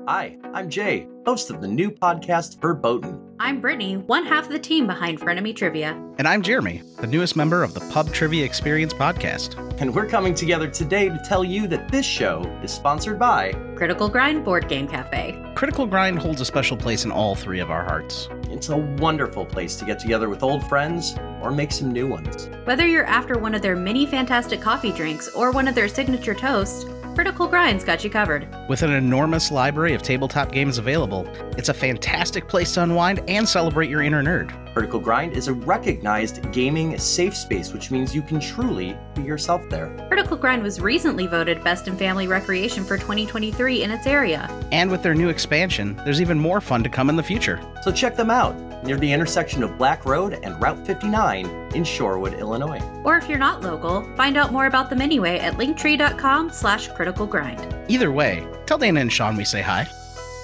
[0.06, 3.20] Hi, I'm Jay, host of the new podcast Verboten.
[3.40, 6.02] I'm Brittany, one half of the team behind Frenemy Trivia.
[6.18, 9.58] And I'm Jeremy, the newest member of the Pub Trivia Experience podcast.
[9.80, 14.08] And we're coming together today to tell you that this show is sponsored by Critical
[14.08, 15.38] Grind Board Game Cafe.
[15.54, 18.28] Critical Grind holds a special place in all three of our hearts.
[18.58, 22.50] It's a wonderful place to get together with old friends or make some new ones.
[22.64, 26.34] Whether you're after one of their mini fantastic coffee drinks or one of their signature
[26.34, 28.48] toasts, Critical Grind's got you covered.
[28.68, 31.24] With an enormous library of tabletop games available,
[31.56, 34.50] it's a fantastic place to unwind and celebrate your inner nerd.
[34.78, 39.68] Critical Grind is a recognized gaming safe space, which means you can truly be yourself
[39.68, 39.92] there.
[40.06, 44.48] Critical Grind was recently voted Best in Family Recreation for 2023 in its area.
[44.70, 47.60] And with their new expansion, there's even more fun to come in the future.
[47.82, 52.38] So check them out near the intersection of Black Road and Route 59 in Shorewood,
[52.38, 52.80] Illinois.
[53.02, 57.26] Or if you're not local, find out more about them anyway at linktree.com slash critical
[57.26, 57.74] grind.
[57.88, 59.88] Either way, tell Dana and Sean we say hi.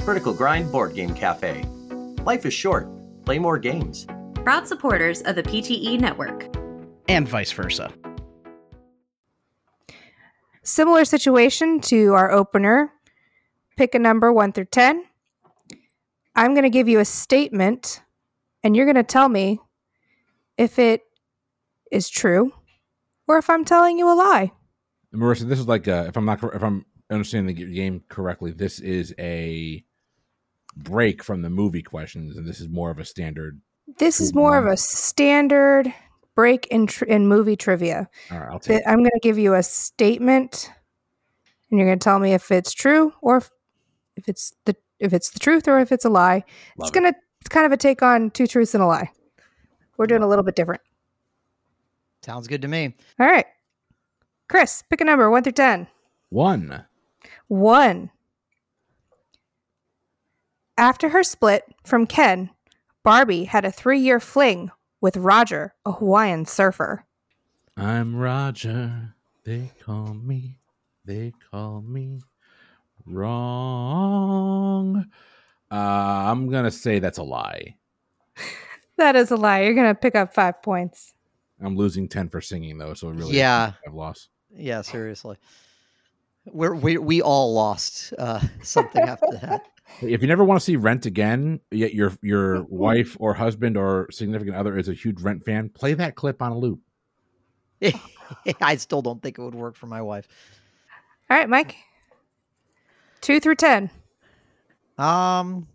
[0.01, 1.64] Critical Grind Board Game Cafe.
[2.25, 2.88] Life is short.
[3.25, 4.09] Play more games.
[4.45, 6.55] Proud supporters of the PTE network.
[7.09, 7.91] And vice versa.
[10.63, 12.93] Similar situation to our opener.
[13.79, 15.05] Pick a number 1 through 10.
[16.37, 18.03] I'm going to give you a statement
[18.63, 19.61] and you're going to tell me
[20.59, 21.03] if it
[21.91, 22.53] is true
[23.27, 24.53] or if I'm telling you a lie.
[25.15, 28.81] Marissa, this is like a, if I'm not if I'm understanding the game correctly, this
[28.81, 29.85] is a
[30.77, 33.61] break from the movie questions, and this is more of a standard.
[33.99, 35.92] This is more of a standard
[36.35, 38.09] break in tr- in movie trivia.
[38.31, 38.83] All right, I'll take.
[38.87, 40.70] I'm going to give you a statement,
[41.70, 43.51] and you're going to tell me if it's true or if,
[44.16, 46.44] if it's the if it's the truth or if it's a lie.
[46.77, 49.11] Love it's gonna it's kind of a take on two truths and a lie.
[49.97, 50.81] We're doing a little bit different.
[52.23, 52.94] Sounds good to me.
[53.20, 53.47] All right.
[54.49, 55.87] Chris, pick a number one through ten.
[56.31, 56.85] One.
[57.49, 58.11] One.
[60.77, 62.51] After her split from Ken,
[63.05, 67.05] Barbie had a three year fling with Roger, a Hawaiian surfer.
[67.77, 69.14] I'm Roger.
[69.45, 70.59] They call me.
[71.05, 72.23] They call me
[73.05, 75.05] wrong.
[75.71, 77.77] Uh, I'm gonna say that's a lie.
[78.97, 79.62] That is a lie.
[79.62, 81.14] You're going to pick up five points.
[81.61, 83.73] I'm losing ten for singing though, so really Yeah.
[83.85, 84.29] I've lost.
[84.57, 85.37] Yeah, seriously.
[86.47, 89.63] We're, we we all lost uh, something after that.
[90.01, 94.09] If you never want to see Rent again, yet your your wife or husband or
[94.11, 96.81] significant other is a huge Rent fan, play that clip on a loop.
[98.61, 100.27] I still don't think it would work for my wife.
[101.31, 101.77] All right, Mike.
[103.21, 103.91] Two through 10.
[104.99, 105.69] Um,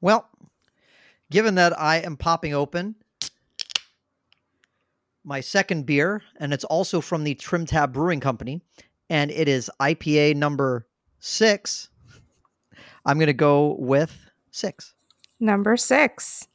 [0.00, 0.28] well,
[1.30, 2.96] given that I am popping open
[5.24, 8.60] my second beer, and it's also from the Trim Tab Brewing Company,
[9.12, 10.86] and it is IPA number
[11.20, 11.90] six,
[13.04, 14.94] I'm going to go with six.
[15.38, 16.48] Number six.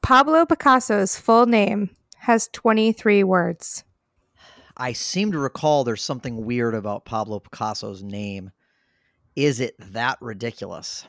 [0.00, 3.84] Pablo Picasso's full name has 23 words.
[4.78, 8.52] I seem to recall there's something weird about Pablo Picasso's name.
[9.36, 11.06] Is it that ridiculous?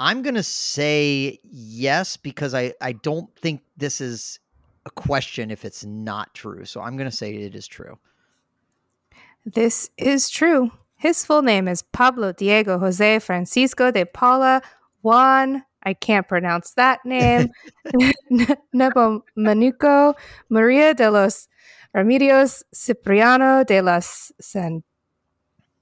[0.00, 4.40] I'm going to say yes because I, I don't think this is
[4.86, 6.64] a question if it's not true.
[6.64, 7.98] So I'm going to say it is true.
[9.44, 10.70] This is true.
[10.96, 14.62] His full name is Pablo Diego Jose Francisco de Paula
[15.02, 15.64] Juan.
[15.82, 17.50] I can't pronounce that name.
[18.74, 20.14] Nepomuceno
[20.48, 21.48] Maria de los
[21.94, 24.84] Remedios Cipriano de las San-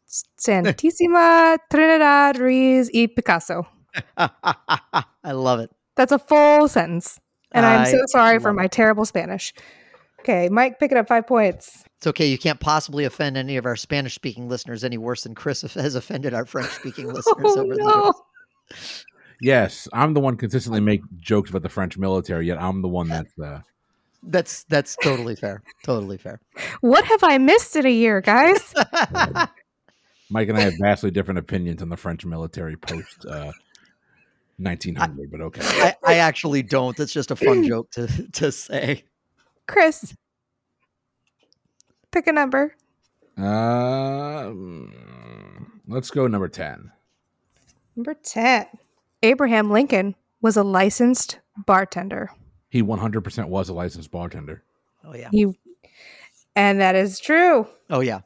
[0.06, 3.66] Santísima Trinidad Ruiz y Picasso.
[4.16, 5.70] I love it.
[5.96, 7.20] That's a full sentence.
[7.54, 9.54] And I'm so sorry for my terrible Spanish.
[10.20, 11.84] Okay, Mike, pick it up five points.
[11.98, 12.26] It's okay.
[12.26, 15.94] You can't possibly offend any of our Spanish speaking listeners any worse than Chris has
[15.94, 18.12] offended our French speaking listeners Oh, over the
[18.72, 19.04] years.
[19.40, 23.08] Yes, I'm the one consistently make jokes about the French military, yet I'm the one
[23.08, 23.60] that's uh
[24.22, 25.62] That's that's totally fair.
[25.84, 26.40] Totally fair.
[26.80, 28.72] What have I missed in a year, guys?
[30.30, 33.52] Mike and I have vastly different opinions on the French military post uh
[34.58, 35.60] 1900, but okay.
[35.62, 36.98] I, I actually don't.
[36.98, 39.04] It's just a fun joke to to say.
[39.66, 40.14] Chris,
[42.10, 42.74] pick a number.
[43.36, 44.92] Um,
[45.88, 46.90] let's go number 10.
[47.96, 48.66] Number 10.
[49.22, 52.30] Abraham Lincoln was a licensed bartender.
[52.68, 54.62] He 100% was a licensed bartender.
[55.04, 55.28] Oh yeah.
[55.32, 55.54] You,
[56.54, 57.66] and that is true.
[57.90, 58.20] Oh yeah.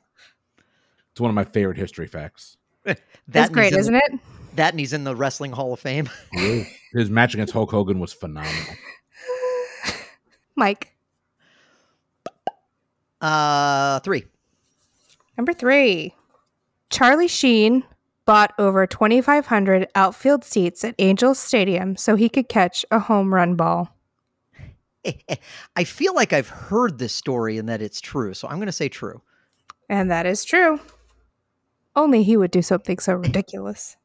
[1.12, 2.57] It's one of my favorite history facts.
[3.29, 4.21] That's great, isn't isn't it?
[4.59, 6.11] That and he's in the Wrestling Hall of Fame.
[6.92, 8.75] His match against Hulk Hogan was phenomenal.
[10.57, 10.94] Mike,
[13.21, 14.25] Uh, three.
[15.37, 16.14] number three.
[16.90, 17.85] Charlie Sheen
[18.27, 23.55] bought over 2,500 outfield seats at Angels Stadium so he could catch a home run
[23.55, 23.94] ball.
[25.77, 28.73] I feel like I've heard this story and that it's true, so I'm going to
[28.73, 29.23] say true.
[29.88, 30.81] And that is true.
[31.94, 33.97] Only he would do something so ridiculous.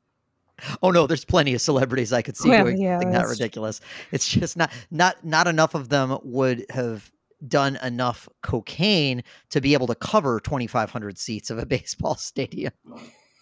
[0.82, 3.82] Oh no, there's plenty of celebrities I could see Well, doing yeah, something that ridiculous.
[4.12, 7.12] It's just not not not enough of them would have
[7.48, 12.72] done enough cocaine to be able to cover 2,500 seats of a baseball stadium.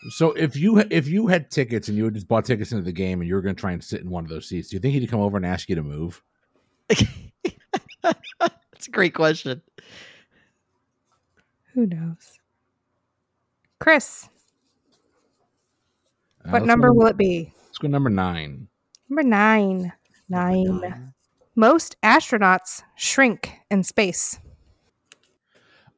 [0.09, 2.91] So if you if you had tickets and you had just bought tickets into the
[2.91, 4.75] game and you were going to try and sit in one of those seats, do
[4.75, 6.23] you think he'd come over and ask you to move?
[8.01, 9.61] That's a great question.
[11.73, 12.39] Who knows?
[13.79, 14.27] Chris,
[16.45, 17.53] Uh, what let's number go, will it be?
[17.65, 18.67] Let's go number nine.
[19.09, 19.91] Number nine.
[20.29, 21.13] Nine.
[21.55, 24.39] Most astronauts shrink in space.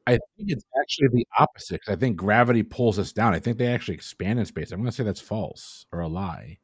[0.06, 1.82] I think it's actually the opposite.
[1.84, 3.32] 'cause I think gravity pulls us down.
[3.32, 4.70] I think they actually expand in space.
[4.72, 6.58] I'm going to say that's false or a lie.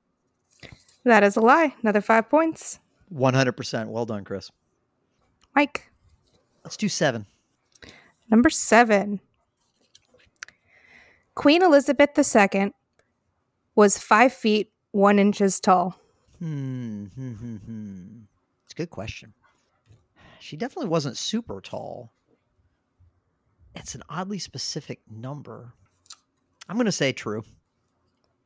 [1.04, 1.74] That is a lie.
[1.82, 2.80] Another five points.
[3.10, 3.88] 100%.
[3.88, 4.50] Well done, Chris.
[5.56, 5.90] Mike,
[6.64, 7.24] Let's do seven.
[8.28, 9.20] number seven.
[11.34, 12.72] Queen Elizabeth II
[13.80, 15.96] was five feet one inches tall.
[16.38, 17.06] Hmm.
[17.06, 18.18] hmm, hmm, hmm.
[18.64, 19.32] It's a good question.
[20.38, 22.12] She definitely wasn't super tall.
[23.74, 25.72] It's an oddly specific number.
[26.68, 27.42] I'm going to say true.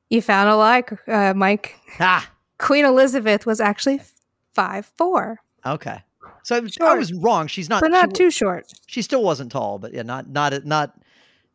[0.09, 1.75] You found a lie, uh, Mike.
[1.99, 4.01] Ah, Queen Elizabeth was actually
[4.53, 5.99] five four, okay.
[6.44, 7.49] So I was- I was wrong.
[7.49, 7.81] She's not.
[7.83, 8.73] but not wa- too short.
[8.87, 10.94] She still wasn't tall, but yeah, not not not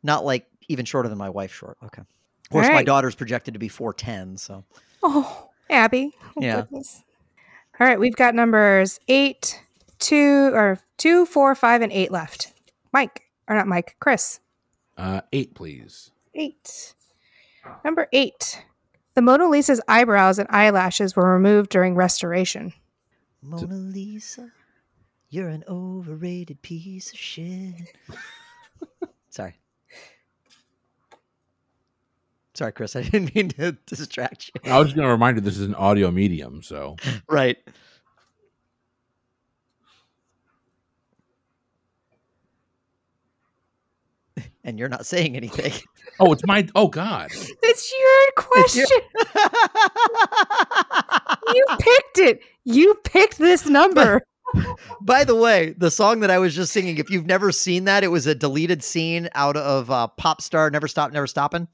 [0.03, 1.53] not like even shorter than my wife.
[1.53, 1.77] Short.
[1.85, 2.01] Okay.
[2.49, 4.35] Of course, my daughter's projected to be four ten.
[4.37, 4.63] So
[5.03, 6.15] Oh, Abby.
[6.35, 6.61] Oh, Yeah.
[6.61, 7.03] goodness.
[7.79, 9.61] All right, we've got numbers eight,
[9.99, 12.53] two, or two, four, five, and eight left.
[12.91, 14.39] Mike, or not Mike, Chris.
[14.97, 16.11] Uh, eight, please.
[16.33, 16.95] Eight.
[17.85, 18.63] Number eight.
[19.13, 22.73] The Mona Lisa's eyebrows and eyelashes were removed during restoration.
[23.43, 24.51] Mona Lisa,
[25.29, 27.95] you're an overrated piece of shit.
[29.29, 29.58] Sorry.
[32.59, 32.93] Sorry, Chris.
[32.97, 34.69] I didn't mean to distract you.
[34.69, 36.97] I was just going to remind you this is an audio medium, so
[37.29, 37.57] Right.
[44.65, 45.71] And you're not saying anything.
[46.19, 48.85] oh, it's my oh god, It's your question.
[51.55, 52.41] you picked it.
[52.65, 54.21] You picked this number.
[55.01, 58.03] By the way, the song that I was just singing, if you've never seen that,
[58.03, 61.67] it was a deleted scene out of uh, Pop Star Never Stop, Never Stoppin'.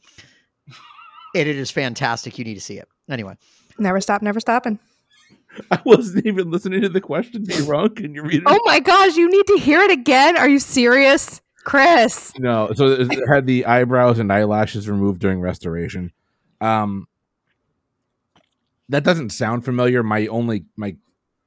[1.36, 2.40] And it is fantastic.
[2.40, 2.88] You need to see it.
[3.10, 3.36] Anyway,
[3.78, 4.80] never stop, never stopping.
[5.72, 7.44] I wasn't even listening to the question.
[7.44, 7.94] Be wrong.
[7.94, 8.44] Can you read it?
[8.46, 10.38] Oh my gosh, you need to hear it again.
[10.38, 11.42] Are you serious?
[11.66, 12.32] Chris.
[12.38, 16.12] No, so it had the eyebrows and eyelashes removed during restoration.
[16.62, 17.08] Um,
[18.90, 20.04] that doesn't sound familiar.
[20.04, 20.96] My only my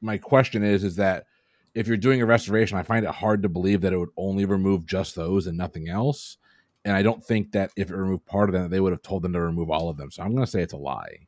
[0.01, 1.27] my question is is that
[1.75, 4.45] if you're doing a restoration, I find it hard to believe that it would only
[4.45, 6.38] remove just those and nothing else.
[6.85, 9.23] And I don't think that if it removed part of them, they would have told
[9.23, 10.11] them to remove all of them.
[10.11, 11.27] So I'm going to say it's a lie.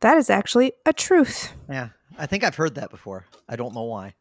[0.00, 1.52] That is actually a truth.
[1.70, 3.26] yeah, I think I've heard that before.
[3.48, 4.06] I don't know why.
[4.06, 4.14] I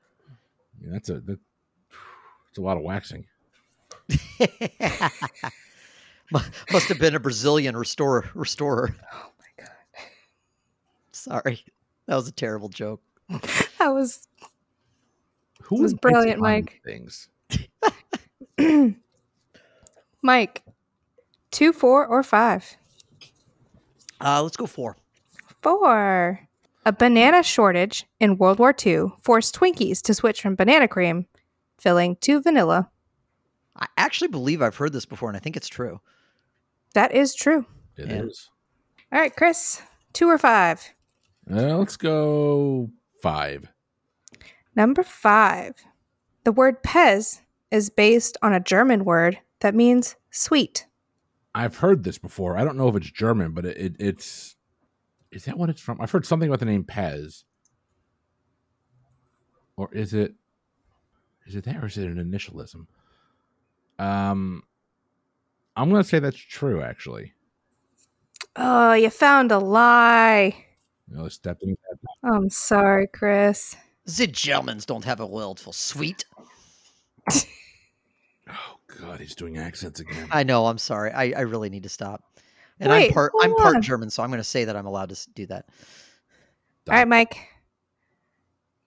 [0.79, 1.39] mean, that's a that,
[2.49, 3.25] it's a lot of waxing.
[6.31, 8.29] Must have been a Brazilian restorer.
[8.33, 8.95] Restorer.
[9.13, 9.71] Oh my god.
[11.11, 11.65] Sorry,
[12.05, 13.01] that was a terrible joke.
[13.79, 14.27] That was
[15.63, 16.81] Who was brilliant, Mike.
[16.85, 17.27] Things.
[20.21, 20.63] Mike.
[21.51, 22.77] Two, four, or five?
[24.23, 24.95] Uh, let's go four.
[25.61, 26.39] Four.
[26.85, 31.27] A banana shortage in World War II forced Twinkies to switch from banana cream
[31.79, 32.89] filling to vanilla.
[33.75, 35.99] I actually believe I've heard this before, and I think it's true.
[36.93, 37.65] That is true.
[37.97, 38.23] It Yeah.
[38.23, 38.49] is.
[39.11, 39.81] All right, Chris.
[40.13, 40.93] Two or five?
[41.49, 42.89] Uh, let's go
[43.21, 43.67] five.
[44.75, 45.75] Number five.
[46.43, 50.85] The word Pez is based on a German word that means sweet.
[51.55, 52.57] I've heard this before.
[52.57, 54.55] I don't know if it's German, but it, it, it's
[55.31, 55.99] is that what it's from?
[56.01, 57.43] I've heard something about the name Pez,
[59.77, 60.33] or is it
[61.47, 62.85] is it that or is it an initialism?
[63.99, 64.63] Um,
[65.75, 66.81] I'm gonna say that's true.
[66.81, 67.33] Actually,
[68.55, 70.55] Oh, you found a lie.
[71.09, 71.27] you know.
[72.23, 73.75] I'm sorry, Chris.
[74.05, 76.25] The Germans don't have a word for sweet.
[78.99, 80.27] God, he's doing accents again.
[80.31, 80.65] I know.
[80.65, 81.11] I'm sorry.
[81.11, 82.23] I, I really need to stop.
[82.79, 83.81] And Wait, I'm part I'm part on.
[83.81, 85.65] German, so I'm going to say that I'm allowed to do that.
[86.89, 87.37] All right, Mike.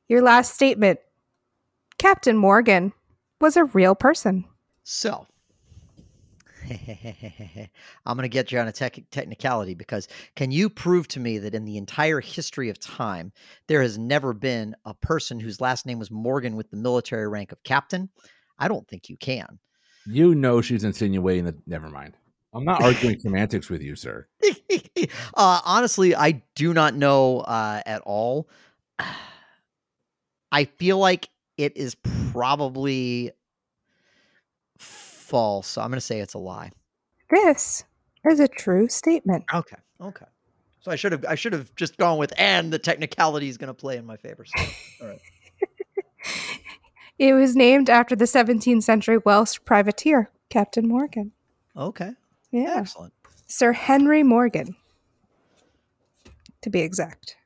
[0.09, 0.99] Your last statement.
[1.99, 2.93] Captain Morgan
[3.41, 4.45] was a real person.
[4.83, 5.27] So,
[6.71, 11.39] I'm going to get you on a tech technicality because can you prove to me
[11.39, 13.33] that in the entire history of time,
[13.67, 17.53] there has never been a person whose last name was Morgan with the military rank
[17.53, 18.09] of captain?
[18.59, 19.59] I don't think you can.
[20.07, 21.67] You know she's insinuating that.
[21.67, 22.17] Never mind.
[22.53, 24.29] I'm not arguing semantics with you, sir.
[25.35, 28.49] uh, honestly, I do not know uh, at all.
[30.53, 31.97] I feel like it is
[32.33, 33.33] probably
[34.79, 35.67] false.
[35.67, 36.71] So I'm going to say it's a lie.
[37.29, 37.83] This
[38.25, 39.45] is a true statement.
[39.53, 39.77] Okay.
[40.01, 40.27] Okay.
[40.81, 43.69] So I should have I should have just gone with and the technicality is going
[43.69, 44.45] to play in my favor.
[44.45, 44.65] So,
[45.03, 45.21] all right.
[47.19, 51.33] It was named after the 17th century Welsh privateer, Captain Morgan.
[51.77, 52.13] Okay.
[52.51, 52.77] Yeah.
[52.79, 53.13] Excellent.
[53.47, 54.75] Sir Henry Morgan,
[56.63, 57.37] to be exact.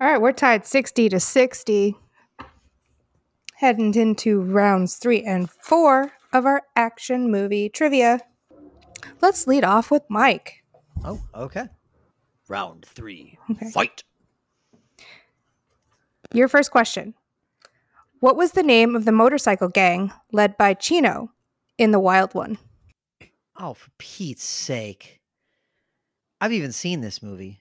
[0.00, 1.96] All right, we're tied 60 to 60.
[3.56, 8.20] Heading into rounds three and four of our action movie trivia.
[9.22, 10.62] Let's lead off with Mike.
[11.04, 11.68] Oh, okay.
[12.48, 13.38] Round 3.
[13.52, 13.70] Okay.
[13.70, 14.04] Fight.
[16.32, 17.14] Your first question
[18.26, 21.30] What was the name of the motorcycle gang led by Chino
[21.78, 22.58] in The Wild One?
[23.56, 25.20] Oh, for Pete's sake.
[26.40, 27.60] I've even seen this movie.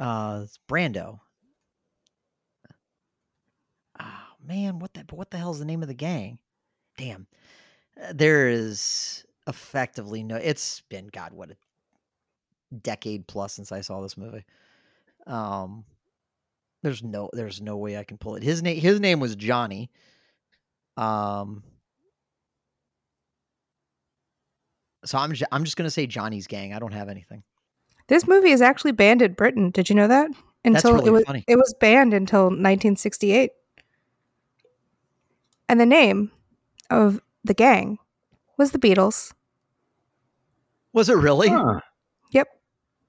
[0.00, 1.20] Uh, it's Brando.
[4.00, 6.40] Oh man, what the what the hell's the name of the gang?
[6.98, 7.28] Damn.
[8.02, 11.56] Uh, there is effectively no it's been god what a
[12.82, 14.44] decade plus since I saw this movie.
[15.28, 15.84] Um
[16.82, 18.42] there's no there's no way I can pull it.
[18.42, 19.90] His name his name was Johnny.
[20.96, 21.62] Um
[25.04, 26.74] so I'm ju- I'm just going to say Johnny's gang.
[26.74, 27.42] I don't have anything.
[28.08, 29.70] This movie is actually banned in Britain.
[29.70, 30.30] Did you know that?
[30.64, 31.44] That's Until really it was funny.
[31.48, 33.50] it was banned until 1968.
[35.70, 36.30] And the name
[36.90, 37.98] of the gang
[38.58, 39.32] was the Beatles.
[40.92, 41.48] Was it really?
[41.48, 41.80] Huh.
[42.32, 42.48] Yep.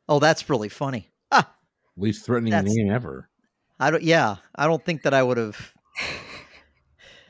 [0.08, 1.10] Oh, that's really funny.
[1.32, 1.52] Ah,
[1.98, 3.28] Least threatening That's- name ever.
[3.82, 5.74] I don't yeah, I don't think that I would have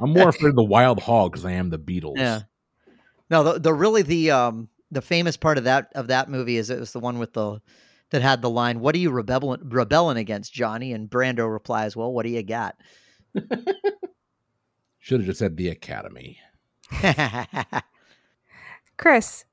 [0.01, 2.17] I'm more afraid of the wild hog because I am the Beatles.
[2.17, 2.41] Yeah.
[3.29, 6.69] No, the, the really the um the famous part of that of that movie is
[6.69, 7.61] it was the one with the
[8.09, 12.11] that had the line, "What are you rebelling rebelling against, Johnny?" And Brando replies, "Well,
[12.11, 12.75] what do you got?"
[14.99, 16.37] Should have just said the Academy.
[18.97, 19.45] Chris,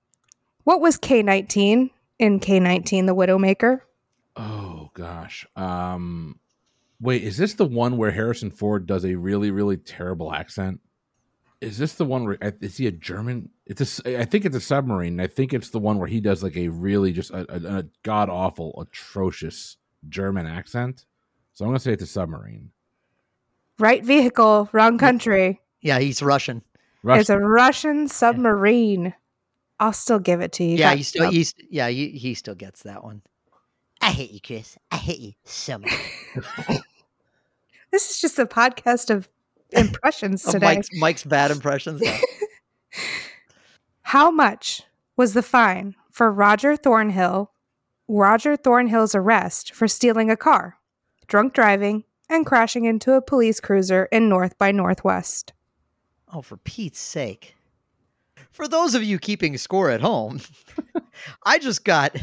[0.64, 3.82] what was K19 in K19 The Widowmaker?
[4.36, 5.46] Oh gosh.
[5.54, 6.40] Um
[7.00, 10.80] wait, is this the one where Harrison Ford does a really, really terrible accent?
[11.60, 13.50] Is this the one where is he a German?
[13.66, 15.18] It's a, I think it's a submarine.
[15.20, 17.84] I think it's the one where he does like a really just a, a, a
[18.04, 19.76] god awful, atrocious
[20.08, 21.04] German accent.
[21.54, 22.70] So I'm gonna say it's a submarine.
[23.80, 25.60] Right vehicle, wrong country.
[25.80, 26.62] yeah, he's Russian.
[27.02, 29.14] Rush- It's a Russian submarine.
[29.80, 30.70] I'll still give it to you.
[30.70, 33.22] You yeah, he still he's yeah, he, he still gets that one.
[34.00, 34.76] I hate you, Chris.
[34.90, 36.80] I hate you so much.
[37.90, 39.28] This is just a podcast of
[39.70, 40.66] impressions Of today.
[40.66, 42.00] Mike's Mike's bad impressions.
[42.02, 42.18] Yeah.
[44.02, 44.82] How much
[45.16, 47.50] was the fine for Roger Thornhill,
[48.06, 50.78] Roger Thornhill's arrest for stealing a car,
[51.26, 55.52] drunk driving, and crashing into a police cruiser in North by Northwest?
[56.32, 57.54] Oh, for Pete's sake.
[58.50, 60.40] For those of you keeping score at home,
[61.42, 62.16] I just got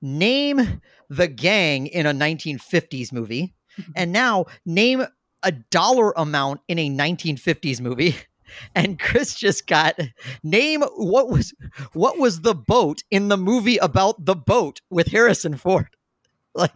[0.00, 3.54] name the gang in a 1950s movie,
[3.96, 5.04] and now name
[5.42, 8.16] a dollar amount in a 1950s movie.
[8.74, 9.98] And Chris just got
[10.42, 11.52] name what was
[11.92, 15.88] what was the boat in the movie about the boat with Harrison Ford.
[16.54, 16.72] Like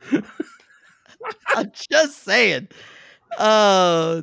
[1.54, 2.68] I'm just saying.
[3.38, 4.22] Uh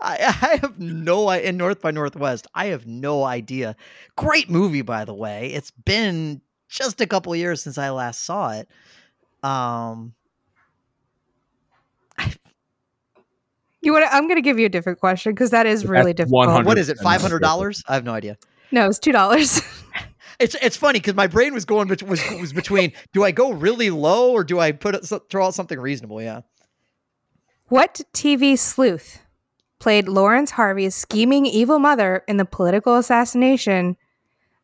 [0.00, 2.46] I, I have no I in North by Northwest.
[2.54, 3.74] I have no idea.
[4.16, 5.52] Great movie, by the way.
[5.52, 8.68] It's been just a couple years since I last saw it.
[9.42, 10.14] Um,
[13.80, 14.04] You want?
[14.12, 16.66] I'm going to give you a different question because that is really That's difficult.
[16.66, 16.98] what is it?
[16.98, 17.82] Five hundred dollars?
[17.88, 18.36] I have no idea.
[18.72, 19.60] No, it's two dollars.
[20.40, 23.50] It's it's funny because my brain was going bet- was was between do I go
[23.52, 26.22] really low or do I put it, so- throw out something reasonable?
[26.22, 26.42] Yeah.
[27.70, 29.20] what TV sleuth
[29.80, 33.96] played Laurence Harvey's scheming evil mother in the political assassination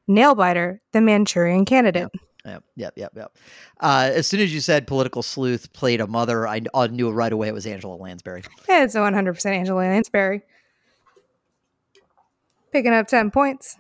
[0.09, 2.09] Nailbiter, the Manchurian Candidate?
[2.45, 3.37] Yep, yep, yep, yep.
[3.81, 7.33] Uh, as soon as you said political sleuth played a mother, I, I knew right
[7.33, 8.43] away it was Angela Lansbury.
[8.69, 10.43] Yeah, it's 100% Angela Lansbury.
[12.71, 13.79] Picking up 10 points.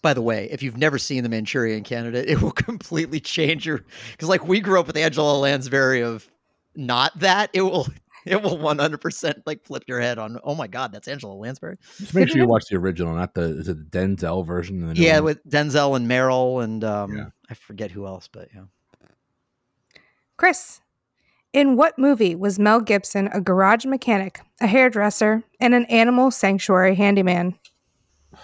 [0.00, 3.84] By the way, if you've never seen The Manchurian Candidate, it will completely change your
[4.12, 6.30] because like we grew up with Angela Lansbury of
[6.76, 7.88] not that it will
[8.28, 10.38] it will one hundred percent like flip your head on.
[10.44, 11.76] Oh my god, that's Angela Lansbury.
[11.98, 14.86] Just make sure you watch the original, not the is it the Denzel version?
[14.86, 15.24] the Yeah, one?
[15.24, 17.26] with Denzel and Meryl and um, Yeah.
[17.50, 18.64] I forget who else, but yeah.
[20.36, 20.80] Chris,
[21.52, 26.94] in what movie was Mel Gibson a garage mechanic, a hairdresser, and an animal sanctuary
[26.94, 27.58] handyman?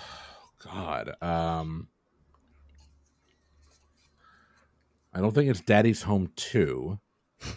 [0.64, 1.14] God.
[1.22, 1.88] Um,
[5.12, 6.98] I don't think it's Daddy's Home 2.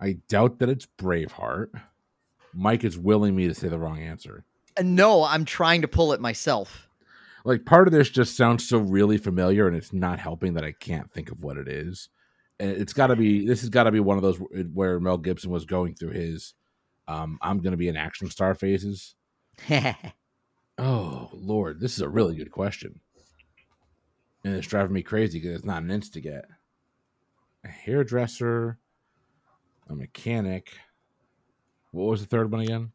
[0.00, 1.68] I doubt that it's Braveheart.
[2.54, 4.44] Mike is willing me to say the wrong answer.
[4.82, 6.88] no, I'm trying to pull it myself.
[7.44, 10.72] Like part of this just sounds so really familiar and it's not helping that I
[10.72, 12.08] can't think of what it is.
[12.60, 14.38] And it's got to be this has got to be one of those
[14.72, 16.54] where Mel Gibson was going through his
[17.06, 19.14] um I'm going to be an action star phases.
[20.78, 23.00] Oh, Lord, this is a really good question.
[24.44, 26.44] And it's driving me crazy because it's not an insta get.
[27.64, 28.78] A hairdresser,
[29.88, 30.72] a mechanic.
[31.92, 32.92] What was the third one again?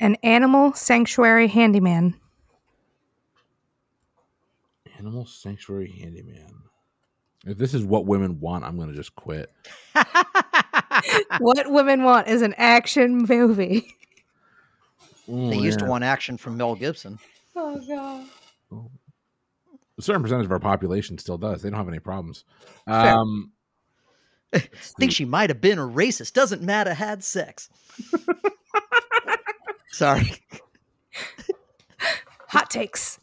[0.00, 2.14] An animal sanctuary handyman.
[5.02, 6.54] Animal Sanctuary Handyman.
[7.44, 9.52] If this is what women want, I'm going to just quit.
[11.40, 13.96] what women want is an action movie.
[15.28, 17.18] Oh, they used to want action from Mel Gibson.
[17.56, 17.80] Oh,
[18.70, 18.88] God.
[19.98, 21.62] A certain percentage of our population still does.
[21.62, 22.44] They don't have any problems.
[22.86, 23.16] Fair.
[23.16, 23.51] Um,
[24.54, 26.32] I think she might have been a racist.
[26.32, 26.94] Doesn't matter.
[26.94, 27.68] Had sex.
[29.92, 30.32] Sorry.
[32.48, 33.18] Hot takes.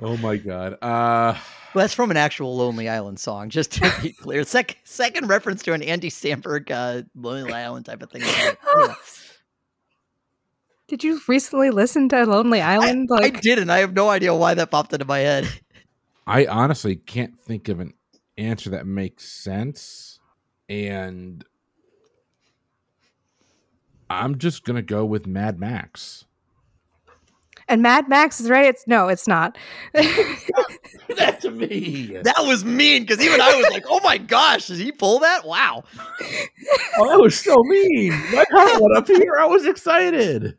[0.00, 0.74] oh my god.
[0.82, 1.34] Uh,
[1.74, 4.44] Well, that's from an actual Lonely Island song, just to be clear.
[4.44, 8.22] Sec- second reference to an Andy Samberg uh, Lonely Island type of thing.
[8.22, 8.94] Anyway.
[10.88, 13.10] Did you recently listen to Lonely Island?
[13.12, 13.68] I like, didn't.
[13.68, 15.46] I have no idea why that popped into my head.
[16.26, 17.92] I honestly can't think of an
[18.38, 20.07] answer that makes sense,
[20.68, 21.44] and
[24.10, 26.24] I'm just gonna go with Mad Max.
[27.68, 28.66] and Mad Max is right.
[28.66, 29.58] It's no, it's not.
[29.92, 32.16] That's me.
[32.22, 35.44] That was mean because even I was like, "Oh my gosh, did he pull that?
[35.46, 35.84] Wow!"
[36.98, 38.10] Oh, that was so mean.
[38.32, 39.34] My heart went up here.
[39.40, 40.56] I was excited.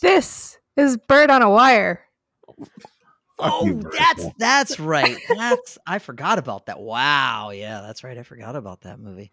[0.00, 2.00] this is Bird on a Wire.
[3.38, 5.18] Fuck oh, you, that's that's right.
[5.28, 6.80] That's I forgot about that.
[6.80, 8.16] Wow, yeah, that's right.
[8.16, 9.30] I forgot about that movie.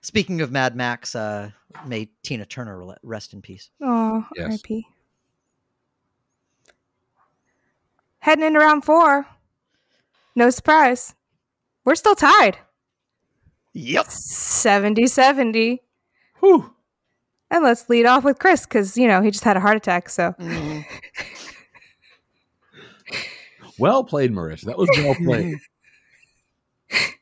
[0.00, 1.50] Speaking of Mad Max, uh,
[1.84, 3.70] may Tina Turner rest in peace.
[3.80, 4.46] Oh, Yes.
[4.46, 4.86] R.I.P.
[8.18, 9.26] Heading into round four.
[10.34, 11.14] No surprise.
[11.84, 12.58] We're still tied.
[13.72, 14.06] Yep.
[14.06, 15.82] 70 70.
[16.40, 16.72] Whew.
[17.50, 20.08] And let's lead off with Chris because, you know, he just had a heart attack.
[20.08, 20.84] So Mhm.
[23.78, 24.64] Well played, Marrissa.
[24.66, 25.56] That was well played.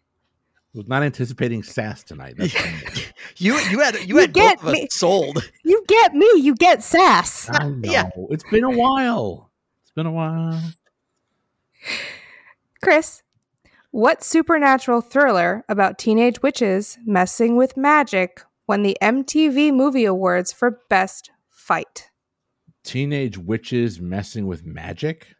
[0.75, 2.35] was not anticipating sass tonight.
[2.37, 2.55] That's.
[3.39, 4.89] You you had you You had get both of us me.
[4.91, 5.51] sold.
[5.65, 7.49] you get me, you get sass.
[7.51, 7.91] I know.
[7.91, 8.09] Yeah.
[8.31, 9.51] It's been a while.
[9.83, 10.61] It's been a while.
[12.83, 13.23] Chris,
[13.91, 20.81] what supernatural thriller about teenage witches messing with magic won the MTV Movie Awards for
[20.89, 22.11] Best Fight?
[22.85, 25.35] Teenage witches messing with magic.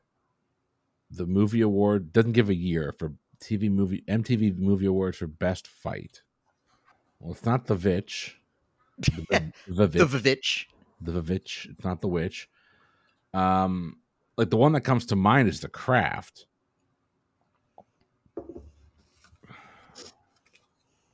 [1.11, 5.67] The movie award doesn't give a year for TV movie MTV Movie Awards for best
[5.67, 6.23] fight.
[7.21, 8.39] Well, it's not the Vitch.
[8.99, 10.07] The, the, The
[11.01, 11.71] the Vivitch.
[11.71, 12.49] It's not the witch.
[13.33, 13.99] Um,
[14.37, 16.47] like the one that comes to mind is the Craft.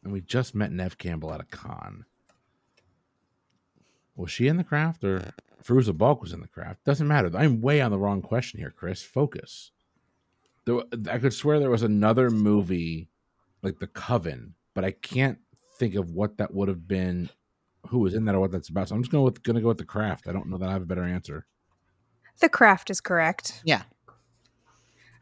[0.03, 2.07] And we just met Neve Campbell at a con.
[4.17, 5.33] Was she in the Craft or
[5.63, 6.85] Fairuza Balk was in the Craft?
[6.85, 7.31] Doesn't matter.
[7.37, 9.03] I'm way on the wrong question here, Chris.
[9.03, 9.73] Focus.
[10.67, 10.81] There,
[11.11, 13.09] I could swear there was another movie
[13.63, 15.39] like The Coven, but I can't
[15.79, 17.31] think of what that would have been
[17.89, 18.89] who was in that or what that's about.
[18.89, 20.29] So I'm just going with gonna go with the craft.
[20.29, 21.47] I don't know that I have a better answer.
[22.41, 23.61] The Craft is correct.
[23.65, 23.83] Yeah.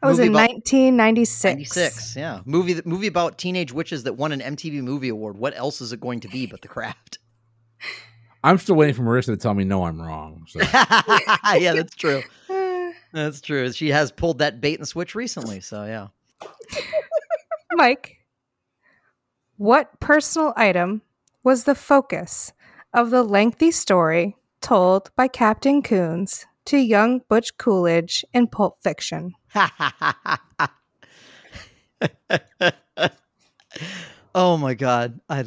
[0.03, 1.45] That was in about- 1996.
[1.45, 2.17] 96.
[2.17, 2.41] Yeah.
[2.45, 5.37] Movie that movie about teenage witches that won an MTV movie award.
[5.37, 7.19] What else is it going to be but the craft?
[8.45, 10.45] I'm still waiting for Marrissa to tell me no, I'm wrong.
[10.47, 10.61] So
[11.55, 12.23] yeah, that's true.
[13.13, 13.73] That's true.
[13.73, 16.09] She has pulled that bait and switch recently, so yeah.
[17.73, 18.19] Mike,
[19.57, 21.03] what personal item
[21.43, 22.53] was the focus
[22.93, 29.35] of the lengthy story told by Captain Koons to young Butch Coolidge in Pulp Fiction?
[34.35, 35.45] oh my god, I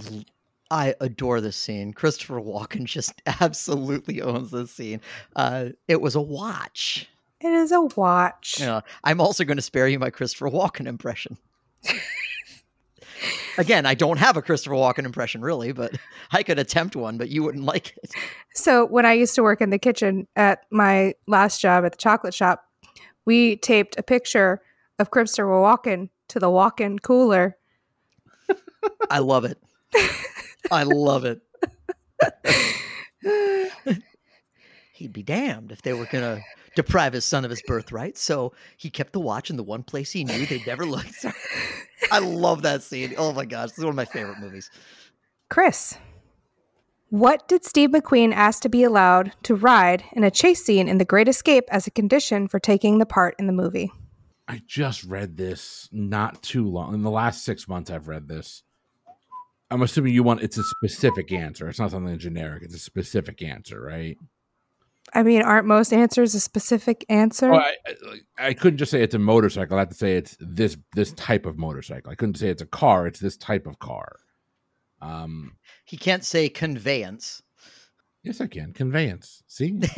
[0.71, 1.91] I adore this scene.
[1.93, 5.01] Christopher Walken just absolutely owns this scene.
[5.35, 7.09] Uh, it was a watch.
[7.43, 8.57] It is a watch.
[8.59, 11.37] Yeah, I'm also going to spare you my Christopher Walken impression.
[13.57, 15.97] Again, I don't have a Christopher Walken impression really, but
[16.31, 18.11] I could attempt one, but you wouldn't like it.
[18.53, 21.97] So when I used to work in the kitchen at my last job at the
[21.97, 22.63] chocolate shop,
[23.25, 24.61] we taped a picture
[24.99, 27.57] of Christopher Walken to the walk-in cooler.
[29.09, 29.57] I love it.
[30.71, 31.41] I love it.
[34.93, 36.43] He'd be damned if they were going to
[36.75, 38.17] deprive his son of his birthright.
[38.17, 41.05] So he kept the watch in the one place he knew they'd never look.
[41.05, 41.33] Sorry.
[42.11, 43.13] I love that scene.
[43.17, 44.69] Oh my gosh, this is one of my favorite movies.
[45.49, 45.97] Chris,
[47.09, 50.97] what did Steve McQueen ask to be allowed to ride in a chase scene in
[50.97, 53.91] The Great Escape as a condition for taking the part in the movie?
[54.47, 56.93] I just read this not too long.
[56.93, 58.63] In the last six months, I've read this.
[59.69, 61.69] I'm assuming you want it's a specific answer.
[61.69, 62.63] It's not something generic.
[62.63, 64.17] It's a specific answer, right?
[65.13, 67.51] I mean, aren't most answers a specific answer?
[67.51, 67.75] Well, I,
[68.39, 69.75] I, I couldn't just say it's a motorcycle.
[69.77, 72.11] I have to say it's this this type of motorcycle.
[72.11, 73.07] I couldn't say it's a car.
[73.07, 74.17] It's this type of car.
[75.01, 77.41] Um, He can't say conveyance.
[78.23, 79.43] yes, I can conveyance.
[79.47, 79.79] See,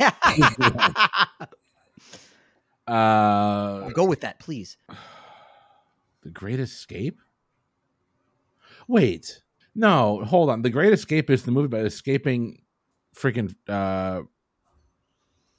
[2.86, 4.76] uh, go with that, please.
[6.22, 7.20] the Great Escape.
[8.88, 9.42] Wait,
[9.74, 10.62] no, hold on.
[10.62, 12.62] The Great Escape is the movie about escaping
[13.16, 14.22] freaking uh,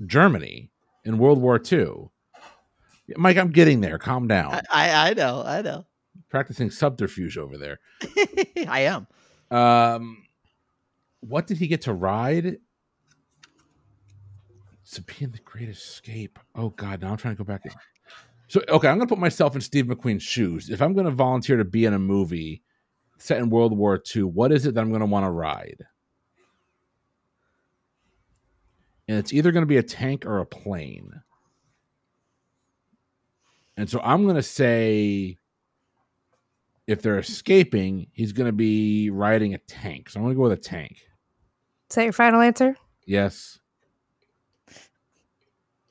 [0.05, 0.71] Germany
[1.03, 2.09] in World War II.
[3.17, 3.97] Mike, I'm getting there.
[3.97, 4.61] Calm down.
[4.71, 5.85] I, I, know, I know.
[6.29, 7.79] Practicing subterfuge over there.
[8.67, 9.07] I am.
[9.51, 10.25] Um,
[11.19, 12.57] what did he get to ride?
[14.93, 16.39] To be in the Great Escape.
[16.53, 17.01] Oh God!
[17.01, 17.63] Now I'm trying to go back.
[18.47, 20.69] So okay, I'm gonna put myself in Steve McQueen's shoes.
[20.69, 22.61] If I'm gonna volunteer to be in a movie
[23.17, 25.85] set in World War II, what is it that I'm gonna want to ride?
[29.07, 31.21] And it's either gonna be a tank or a plane.
[33.77, 35.37] And so I'm gonna say
[36.87, 40.09] if they're escaping, he's going to be riding a tank.
[40.09, 40.97] So I'm going to go with a tank.
[41.89, 42.75] Is that your final answer?
[43.05, 43.59] Yes.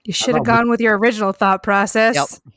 [0.05, 2.15] You should have gone with your original thought process.
[2.15, 2.55] Yep.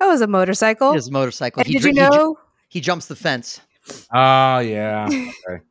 [0.00, 0.92] That was a motorcycle.
[0.92, 1.60] His motorcycle.
[1.60, 2.38] And He did dri- you he ju- know
[2.68, 3.60] he jumps the fence?
[4.12, 5.08] Ah, yeah.
[5.48, 5.62] Okay.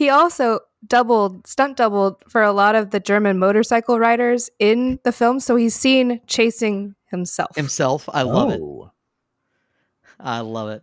[0.00, 5.12] He also doubled, stunt doubled for a lot of the German motorcycle riders in the
[5.12, 5.40] film?
[5.40, 7.54] So he's seen chasing himself.
[7.54, 8.08] Himself.
[8.10, 8.60] I love it.
[8.62, 8.90] Oh.
[10.18, 10.82] I love it.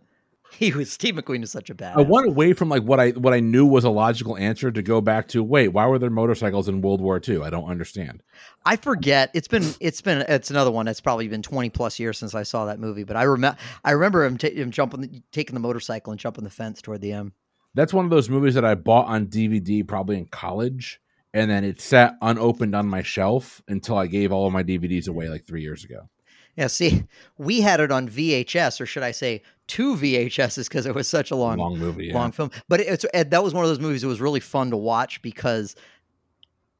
[0.52, 1.96] He was Steve McQueen is such a bad.
[1.96, 4.82] I went away from like what I what I knew was a logical answer to
[4.82, 7.42] go back to wait, why were there motorcycles in World War II?
[7.42, 8.22] I don't understand.
[8.64, 9.30] I forget.
[9.34, 10.86] It's been it's been it's another one.
[10.86, 13.02] It's probably been twenty plus years since I saw that movie.
[13.02, 16.50] But I remember I remember him, ta- him jumping, taking the motorcycle and jumping the
[16.50, 17.32] fence toward the end.
[17.74, 21.00] That's one of those movies that I bought on DVD probably in college,
[21.34, 25.08] and then it sat unopened on my shelf until I gave all of my DVDs
[25.08, 26.08] away like three years ago.
[26.56, 27.04] Yeah, see,
[27.36, 31.30] we had it on VHS, or should I say, two VHSs, because it was such
[31.30, 32.06] a long, Long movie.
[32.06, 32.14] Yeah.
[32.14, 32.50] long film.
[32.68, 34.02] But it's Ed, that was one of those movies.
[34.02, 35.76] It was really fun to watch because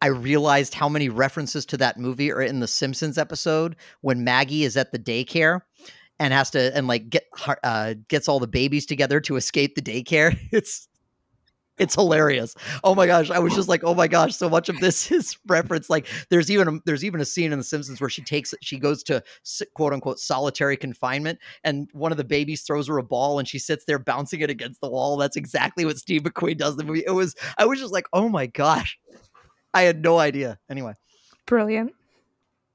[0.02, 4.64] I realized how many references to that movie are in the Simpsons episode when Maggie
[4.64, 5.60] is at the daycare
[6.18, 7.24] and has to and like get
[7.62, 10.38] uh, gets all the babies together to escape the daycare.
[10.52, 10.88] It's
[11.78, 12.54] it's hilarious.
[12.82, 15.38] Oh my gosh, I was just like, oh my gosh, so much of this is
[15.46, 15.88] reference.
[15.88, 18.78] Like, there's even a, there's even a scene in The Simpsons where she takes she
[18.78, 19.22] goes to
[19.74, 23.58] quote unquote solitary confinement, and one of the babies throws her a ball, and she
[23.58, 25.16] sits there bouncing it against the wall.
[25.16, 27.04] That's exactly what Steve McQueen does in the movie.
[27.06, 28.98] It was I was just like, oh my gosh,
[29.72, 30.58] I had no idea.
[30.68, 30.94] Anyway,
[31.46, 31.92] Brilliant.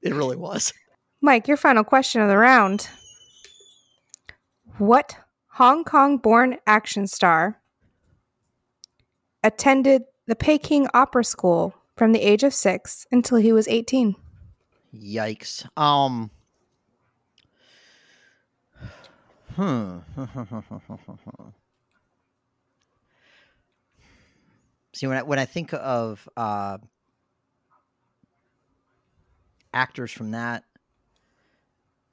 [0.02, 0.72] it really was.
[1.20, 2.88] Mike, your final question of the round.
[4.78, 5.16] What
[5.50, 7.60] Hong Kong born action star
[9.42, 14.16] attended the Peking Opera School from the age of six until he was 18?
[14.92, 15.64] Yikes.
[15.76, 16.30] Um.
[19.54, 19.98] Hmm.
[24.92, 26.78] See, when I when I think of uh,
[29.72, 30.64] actors from that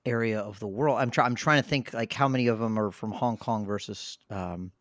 [0.05, 2.77] area of the world, I'm trying I'm trying to think like how many of them
[2.79, 4.71] are from Hong Kong versus um,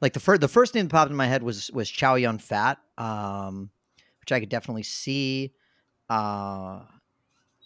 [0.00, 2.38] like the first the first name that popped in my head was was Chow Yun
[2.38, 3.70] Fat, um,
[4.20, 5.52] which I could definitely see.
[6.08, 6.80] Uh,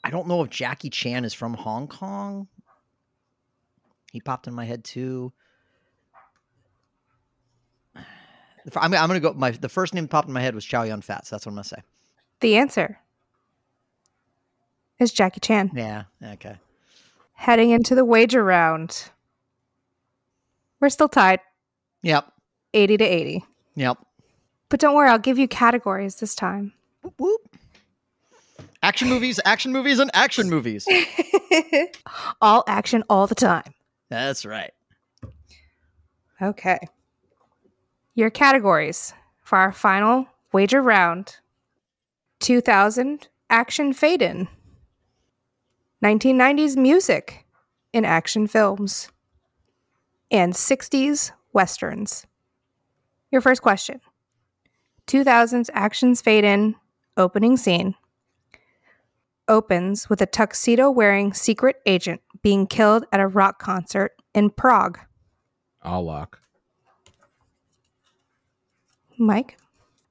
[0.05, 2.49] I don't know if Jackie Chan is from Hong Kong.
[4.13, 5.33] He popped in my head too.
[8.75, 9.33] I'm, I'm gonna go.
[9.33, 11.27] My the first name that popped in my head was Chow Yun Fat.
[11.27, 11.83] So that's what I'm gonna say.
[12.41, 12.99] The answer
[14.99, 15.71] is Jackie Chan.
[15.75, 16.05] Yeah.
[16.23, 16.57] Okay.
[17.37, 19.11] Heading into the wager round.
[20.80, 21.41] We're still tied,
[22.03, 22.30] Yep.
[22.74, 23.45] 80 to 80.
[23.76, 23.99] Yep.
[24.68, 26.72] But don't worry, I'll give you categories this time.
[27.03, 27.41] Whoop, whoop.
[28.82, 30.87] Action movies, action movies, and action movies.
[32.43, 33.74] all action all the time.
[34.11, 34.72] That's right.
[36.41, 36.78] Okay.
[38.14, 39.12] Your categories
[39.43, 41.37] for our final wager round
[42.41, 44.49] 2000 action fade in,
[46.07, 47.45] 1990s music
[47.93, 49.11] in action films,
[50.31, 52.25] and 60s westerns.
[53.33, 54.01] Your first question
[55.09, 56.77] 2000s actions fade in
[57.17, 57.97] opening scene
[59.49, 65.01] opens with a tuxedo wearing secret agent being killed at a rock concert in Prague.
[65.83, 66.41] I'll lock.
[69.19, 69.57] Mike?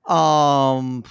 [0.06, 1.06] Um,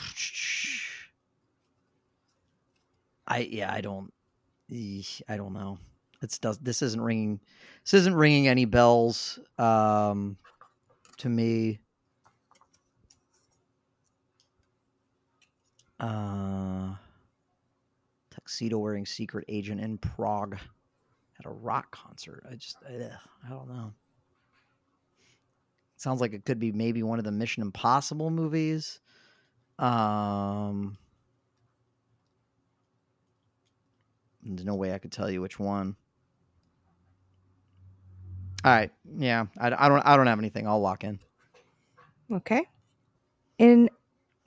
[3.27, 4.24] I yeah, I don't, eesh,
[4.71, 5.79] I don't know.
[6.23, 7.41] It's does this isn't ringing,
[7.85, 9.39] this isn't ringing any bells.
[9.59, 10.37] Um,
[11.19, 11.79] to me.
[16.01, 16.95] Uh,
[18.31, 20.59] tuxedo wearing secret agent in Prague
[21.39, 22.45] at a rock concert.
[22.51, 23.11] I just, ugh,
[23.47, 23.93] I don't know.
[25.97, 29.01] Sounds like it could be maybe one of the Mission Impossible movies.
[29.79, 30.99] Um,
[34.45, 35.97] there's no way I could tell you which one.
[38.65, 40.67] All right, yeah, I, I don't, I don't have anything.
[40.67, 41.19] I'll lock in.
[42.33, 42.67] Okay.
[43.59, 43.91] In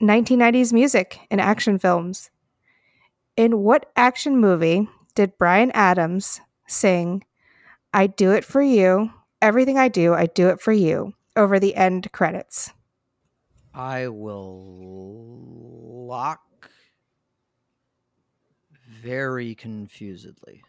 [0.02, 2.30] 1990s music and action films,
[3.36, 7.24] in what action movie did Bryan Adams sing,
[7.92, 11.76] I do it for you, everything I do, I do it for you, over the
[11.76, 12.72] end credits?
[13.72, 16.42] I will lock
[19.02, 20.62] very confusedly.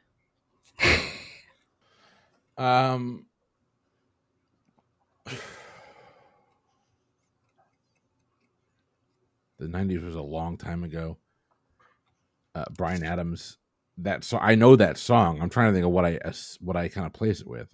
[2.57, 3.25] Um,
[5.25, 5.34] the
[9.67, 11.17] '90s was a long time ago.
[12.53, 13.57] Uh, Bryan Adams,
[13.97, 15.41] that so I know that song.
[15.41, 16.19] I'm trying to think of what I
[16.59, 17.73] what I kind of place it with.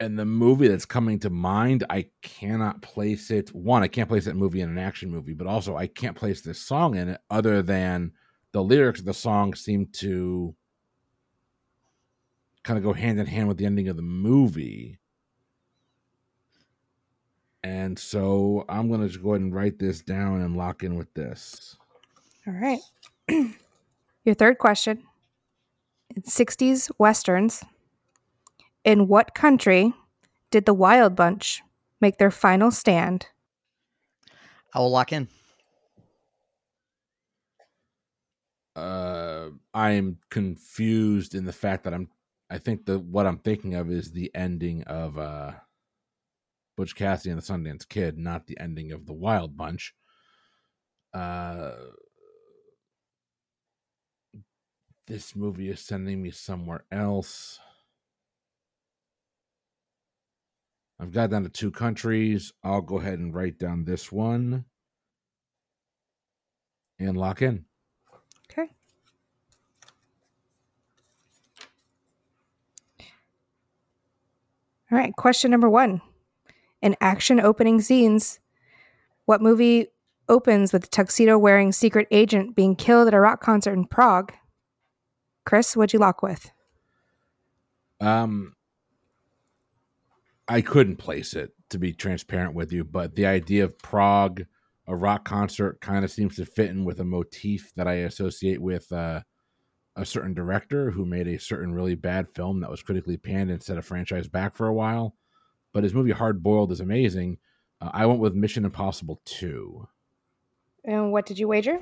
[0.00, 3.52] And the movie that's coming to mind, I cannot place it.
[3.52, 6.40] One, I can't place that movie in an action movie, but also I can't place
[6.40, 8.12] this song in it other than
[8.52, 10.54] the lyrics of the song seem to
[12.62, 14.98] kind of go hand in hand with the ending of the movie.
[17.64, 20.96] And so I'm going to just go ahead and write this down and lock in
[20.96, 21.76] with this.
[22.46, 22.80] All right.
[24.24, 25.02] Your third question
[26.14, 27.64] in 60s westerns,
[28.88, 29.92] in what country
[30.50, 31.62] did the Wild Bunch
[32.00, 33.26] make their final stand?
[34.72, 35.28] I will lock in.
[38.74, 42.08] Uh, I'm confused in the fact that I'm.
[42.48, 45.52] I think the what I'm thinking of is the ending of uh,
[46.74, 49.92] Butch Cassidy and the Sundance Kid, not the ending of the Wild Bunch.
[51.12, 51.72] Uh,
[55.06, 57.60] this movie is sending me somewhere else.
[61.00, 62.52] I've got down to two countries.
[62.64, 64.64] I'll go ahead and write down this one
[66.98, 67.64] and lock in.
[68.50, 68.68] Okay.
[74.90, 75.14] All right.
[75.16, 76.00] Question number one.
[76.82, 78.40] In action opening scenes,
[79.24, 79.88] what movie
[80.28, 84.32] opens with a tuxedo wearing secret agent being killed at a rock concert in Prague?
[85.44, 86.50] Chris, what'd you lock with?
[88.00, 88.54] Um,
[90.48, 94.44] I couldn't place it to be transparent with you, but the idea of Prague,
[94.86, 98.60] a rock concert, kind of seems to fit in with a motif that I associate
[98.60, 99.20] with uh,
[99.94, 103.62] a certain director who made a certain really bad film that was critically panned and
[103.62, 105.14] set a franchise back for a while.
[105.74, 107.38] But his movie Hard Boiled is amazing.
[107.80, 109.86] Uh, I went with Mission Impossible 2.
[110.84, 111.80] And what did you wager?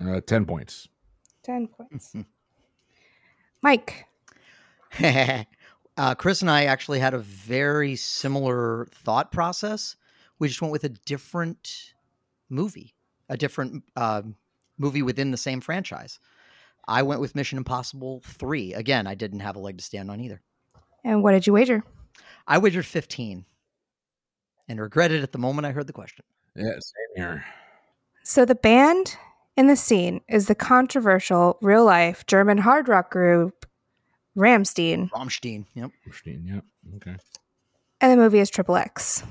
[0.00, 0.86] Uh, 10 points.
[1.42, 2.14] 10 points.
[3.62, 4.06] Mike.
[5.96, 9.96] uh, Chris and I actually had a very similar thought process.
[10.38, 11.94] We just went with a different
[12.48, 12.94] movie,
[13.28, 14.22] a different uh,
[14.78, 16.18] movie within the same franchise.
[16.88, 18.74] I went with Mission Impossible 3.
[18.74, 20.40] Again, I didn't have a leg to stand on either.
[21.04, 21.82] And what did you wager?
[22.46, 23.44] I wagered 15
[24.68, 26.24] and regretted at the moment I heard the question.
[26.54, 27.44] Yeah, same here.
[28.22, 29.16] So the band
[29.56, 33.66] in the scene is the controversial real life German hard rock group
[34.36, 35.64] Ramstein, Rammstein.
[35.74, 35.90] Yep.
[36.04, 36.64] Christine, Yep.
[36.96, 37.16] Okay.
[38.00, 39.22] and the movie is Triple X.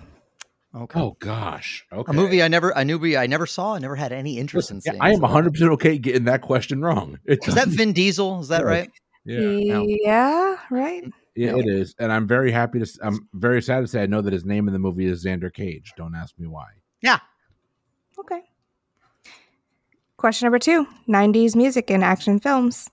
[0.76, 0.99] Okay.
[0.99, 1.86] Oh gosh.
[1.93, 2.12] Okay.
[2.12, 4.78] A movie I never, a movie I never saw, I never had any interest Listen,
[4.78, 5.01] in seeing.
[5.01, 7.18] I am 100 percent okay getting that question wrong.
[7.26, 8.41] It Is that Vin Diesel?
[8.41, 8.89] Is that right?
[9.26, 9.39] yeah.
[9.39, 9.86] no.
[9.88, 11.03] Yeah, right.
[11.36, 12.88] Yeah, it is, and I'm very happy to.
[13.03, 15.53] I'm very sad to say I know that his name in the movie is Xander
[15.53, 15.93] Cage.
[15.97, 16.68] Don't ask me why.
[17.01, 17.20] Yeah.
[18.18, 18.41] Okay.
[20.18, 22.89] Question number two 90s music in action films.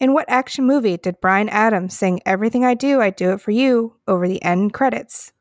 [0.00, 3.50] In what action movie did Bryan Adams sing Everything I Do, I Do It For
[3.50, 5.32] You over the end credits?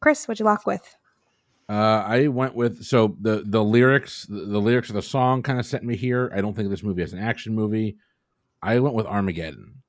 [0.00, 0.96] Chris, what'd you lock with?
[1.68, 5.58] Uh, I went with so the the lyrics the, the lyrics of the song kind
[5.58, 6.30] of sent me here.
[6.34, 7.96] I don't think this movie is an action movie.
[8.62, 9.82] I went with Armageddon,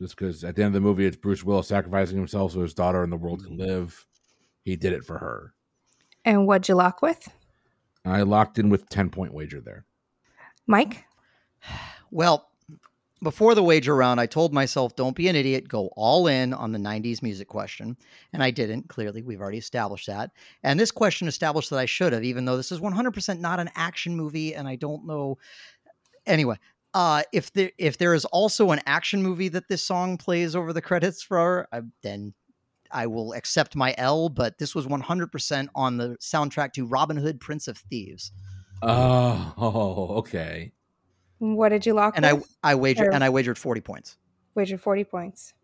[0.00, 2.72] just because at the end of the movie it's Bruce Willis sacrificing himself so his
[2.72, 4.06] daughter and the world can live.
[4.64, 5.54] He did it for her.
[6.24, 7.28] And what'd you lock with?
[8.04, 9.84] I locked in with ten point wager there.
[10.66, 11.04] Mike?
[12.10, 12.48] Well,
[13.22, 16.72] before the wager round, I told myself, don't be an idiot, go all in on
[16.72, 17.96] the 90s music question.
[18.32, 18.88] And I didn't.
[18.88, 20.30] Clearly, we've already established that.
[20.62, 23.70] And this question established that I should have, even though this is 100% not an
[23.74, 24.54] action movie.
[24.54, 25.38] And I don't know.
[26.26, 26.56] Anyway,
[26.94, 30.72] uh, if there if there is also an action movie that this song plays over
[30.72, 32.34] the credits for, I, then
[32.90, 34.28] I will accept my L.
[34.28, 38.32] But this was 100% on the soundtrack to Robin Hood, Prince of Thieves.
[38.82, 40.72] Oh, okay.
[41.38, 42.56] What did you lock And I with?
[42.62, 44.16] I wagered Or- and I wagered 40 points.
[44.54, 45.54] Wagered 40 points.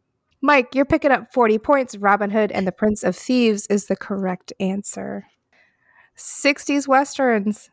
[0.41, 1.97] Mike, you're picking up 40 points.
[1.97, 5.27] Robin Hood and the Prince of Thieves is the correct answer.
[6.16, 7.70] 60s Westerns.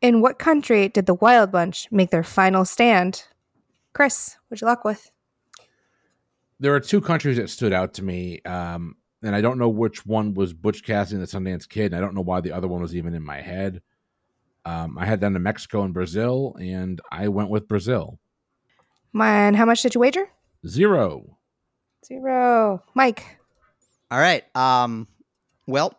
[0.00, 3.24] In what country did the Wild Bunch make their final stand?
[3.92, 5.10] Chris, what'd you lock with?
[6.60, 10.04] There are two countries that stood out to me, um, and I don't know which
[10.04, 12.68] one was Butch Cassidy and the Sundance Kid, and I don't know why the other
[12.68, 13.82] one was even in my head.
[14.64, 18.18] Um, I had them to Mexico and Brazil, and I went with Brazil.
[19.14, 20.28] And how much did you wager?
[20.66, 21.38] Zero.
[22.04, 22.82] Zero.
[22.94, 23.24] Mike.
[24.10, 24.44] All right.
[24.56, 25.06] Um,
[25.66, 25.94] well,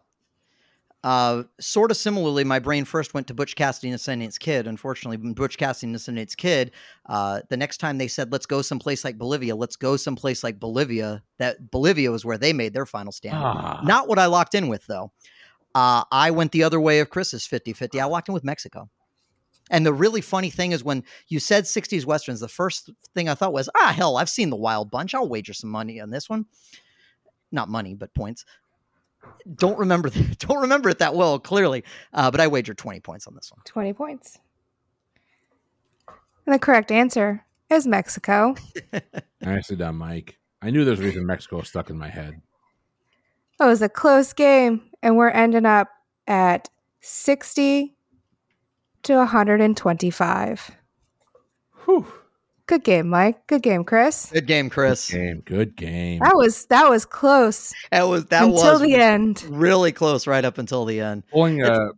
[1.05, 4.65] uh, sort of similarly, my brain first went to Butch Cassidy and the Sundance Kid.
[4.65, 6.71] Unfortunately, when Butch Cassidy and the Sundance Kid,
[7.05, 10.59] uh, the next time they said, let's go someplace like Bolivia, let's go someplace like
[10.59, 13.37] Bolivia, that Bolivia was where they made their final stand.
[13.37, 13.81] Ah.
[13.83, 15.11] Not what I locked in with, though.
[15.75, 17.99] Uh, I went the other way of Chris's 50 50.
[17.99, 18.89] I walked in with Mexico.
[19.69, 23.33] And the really funny thing is when you said 60s Westerns, the first thing I
[23.33, 25.13] thought was, ah, hell, I've seen the Wild Bunch.
[25.13, 26.45] I'll wager some money on this one.
[27.51, 28.45] Not money, but points.
[29.55, 30.09] Don't remember,
[30.39, 31.83] don't remember it that well, clearly.
[32.13, 33.61] Uh, but I wagered 20 points on this one.
[33.65, 34.39] 20 points.
[36.45, 38.55] And the correct answer is Mexico.
[39.41, 40.37] Nicely done, Mike.
[40.61, 42.39] I knew there's a reason Mexico was stuck in my head.
[43.59, 45.87] It was a close game, and we're ending up
[46.27, 46.67] at
[47.01, 47.95] 60
[49.03, 50.71] to 125.
[51.85, 52.07] Whew.
[52.65, 53.45] Good game, Mike.
[53.45, 54.31] Good game, Chris.
[54.31, 55.11] Good game, Chris.
[55.11, 56.19] Game, good game.
[56.23, 59.43] That was that was close That was that until was the end.
[59.47, 61.21] really close right up until the end.
[61.31, 61.89] Pulling uh,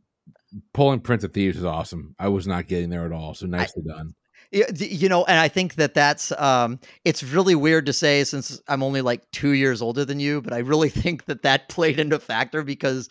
[0.73, 2.13] pulling Prince of Thieves is awesome.
[2.19, 4.13] I was not getting there at all, so nicely done.
[4.51, 8.61] Yeah, you know, and I think that that's um, it's really weird to say since
[8.67, 11.99] I'm only like two years older than you, but I really think that that played
[11.99, 13.09] into factor because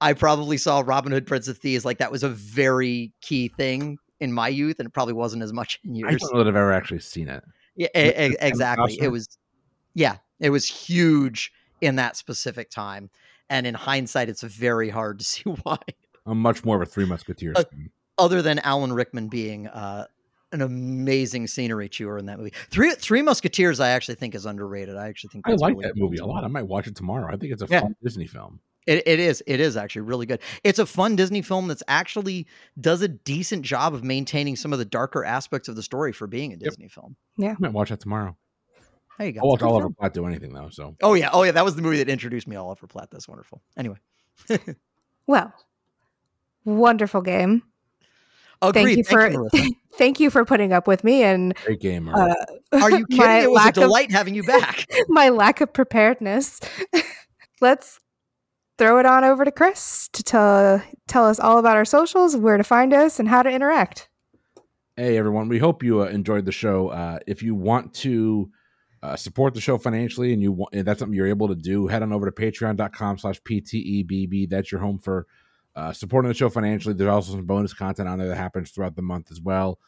[0.00, 3.98] I probably saw Robin Hood, Prince of Thieves like that was a very key thing
[4.20, 6.20] in my youth, and it probably wasn't as much in I yours.
[6.20, 7.42] don't know that I've ever actually seen it.
[7.76, 8.98] Yeah, exactly.
[9.00, 9.38] It was,
[9.94, 13.10] yeah, it was huge in that specific time,
[13.48, 15.78] and in hindsight, it's very hard to see why.
[16.26, 17.64] I'm much more of a Three Musketeers Uh,
[18.18, 20.06] other than Alan Rickman being uh,
[20.52, 22.52] an amazing scenery chewer in that movie.
[22.70, 24.96] Three Three Musketeers, I actually think is underrated.
[24.96, 26.44] I actually think I like really that movie a lot.
[26.44, 27.32] I might watch it tomorrow.
[27.32, 27.80] I think it's a Yeah.
[27.82, 28.60] fun Disney film.
[28.86, 29.42] It, it is.
[29.46, 30.40] It is actually really good.
[30.64, 32.46] It's a fun Disney film that's actually
[32.80, 36.26] does a decent job of maintaining some of the darker aspects of the story for
[36.26, 37.14] being a Disney film.
[37.36, 38.36] Yeah, I might watch that tomorrow.
[39.18, 39.40] There you go.
[39.42, 39.94] I'll watch It's a good Oliver film.
[40.00, 40.70] Platt do anything though.
[40.70, 41.28] So Oh yeah.
[41.32, 41.52] Oh yeah.
[41.52, 43.10] That was the movie that introduced me to Oliver Platt.
[43.10, 43.60] That's wonderful.
[43.76, 43.96] Anyway.
[45.26, 45.52] Well,
[46.64, 47.62] wonderful game.
[48.62, 48.84] Agreed.
[48.84, 49.68] Thank you for Marrissa.
[49.94, 52.08] thank you for putting up with me and great game.
[52.08, 52.34] Uh,
[52.72, 53.18] Are you kidding?
[53.26, 54.86] my It was a lack of- delight having you back.
[55.08, 56.60] my lack of preparedness.
[57.60, 57.98] Let's
[58.78, 62.56] throw it on over to Chris to tell tell us all about our socials, where
[62.56, 64.08] to find us, and how to interact.
[64.96, 66.88] Hey everyone, we hope you uh, enjoyed the show.
[66.88, 68.50] Uh, if you want to
[69.02, 71.86] uh, support the show financially and you want, and that's something you're able to do,
[71.86, 74.50] head on over to patreon.com slash PTEBB.
[74.50, 75.26] That's your home for
[75.76, 76.94] uh, supporting the show financially.
[76.94, 79.78] There's also some bonus content on there that happens throughout the month as well.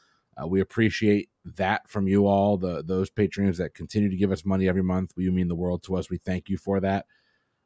[0.40, 4.44] Uh, we appreciate that from you all, the those patrons that continue to give us
[4.44, 5.12] money every month.
[5.16, 6.08] You mean the world to us.
[6.08, 7.06] We thank you for that.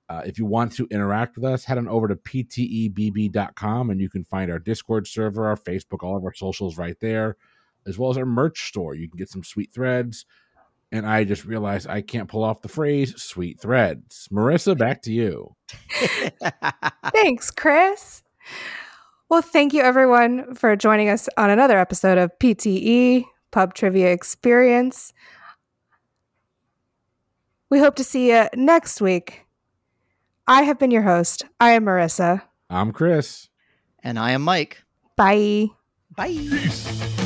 [0.09, 4.09] Uh, if you want to interact with us, head on over to ptebb.com and you
[4.09, 7.37] can find our Discord server, our Facebook, all of our socials right there,
[7.87, 8.95] as well as our merch store.
[8.95, 10.25] You can get some sweet threads
[10.97, 15.13] and I just realized I can't pull off the phrase "sweet threads." Marrissa, back to
[15.13, 15.55] you.
[17.13, 18.23] Thanks, Chris.
[19.29, 25.13] Well, thank you everyone for joining us on another episode of PTE Pub Trivia Experience.
[27.71, 29.45] We hope to see you next week.
[30.47, 31.45] I have been your host.
[31.59, 32.43] I am Marrissa.
[32.71, 33.49] I'm Chris.
[34.03, 34.85] and I am Mike.
[35.17, 35.67] Bye.
[36.17, 37.25] Bye.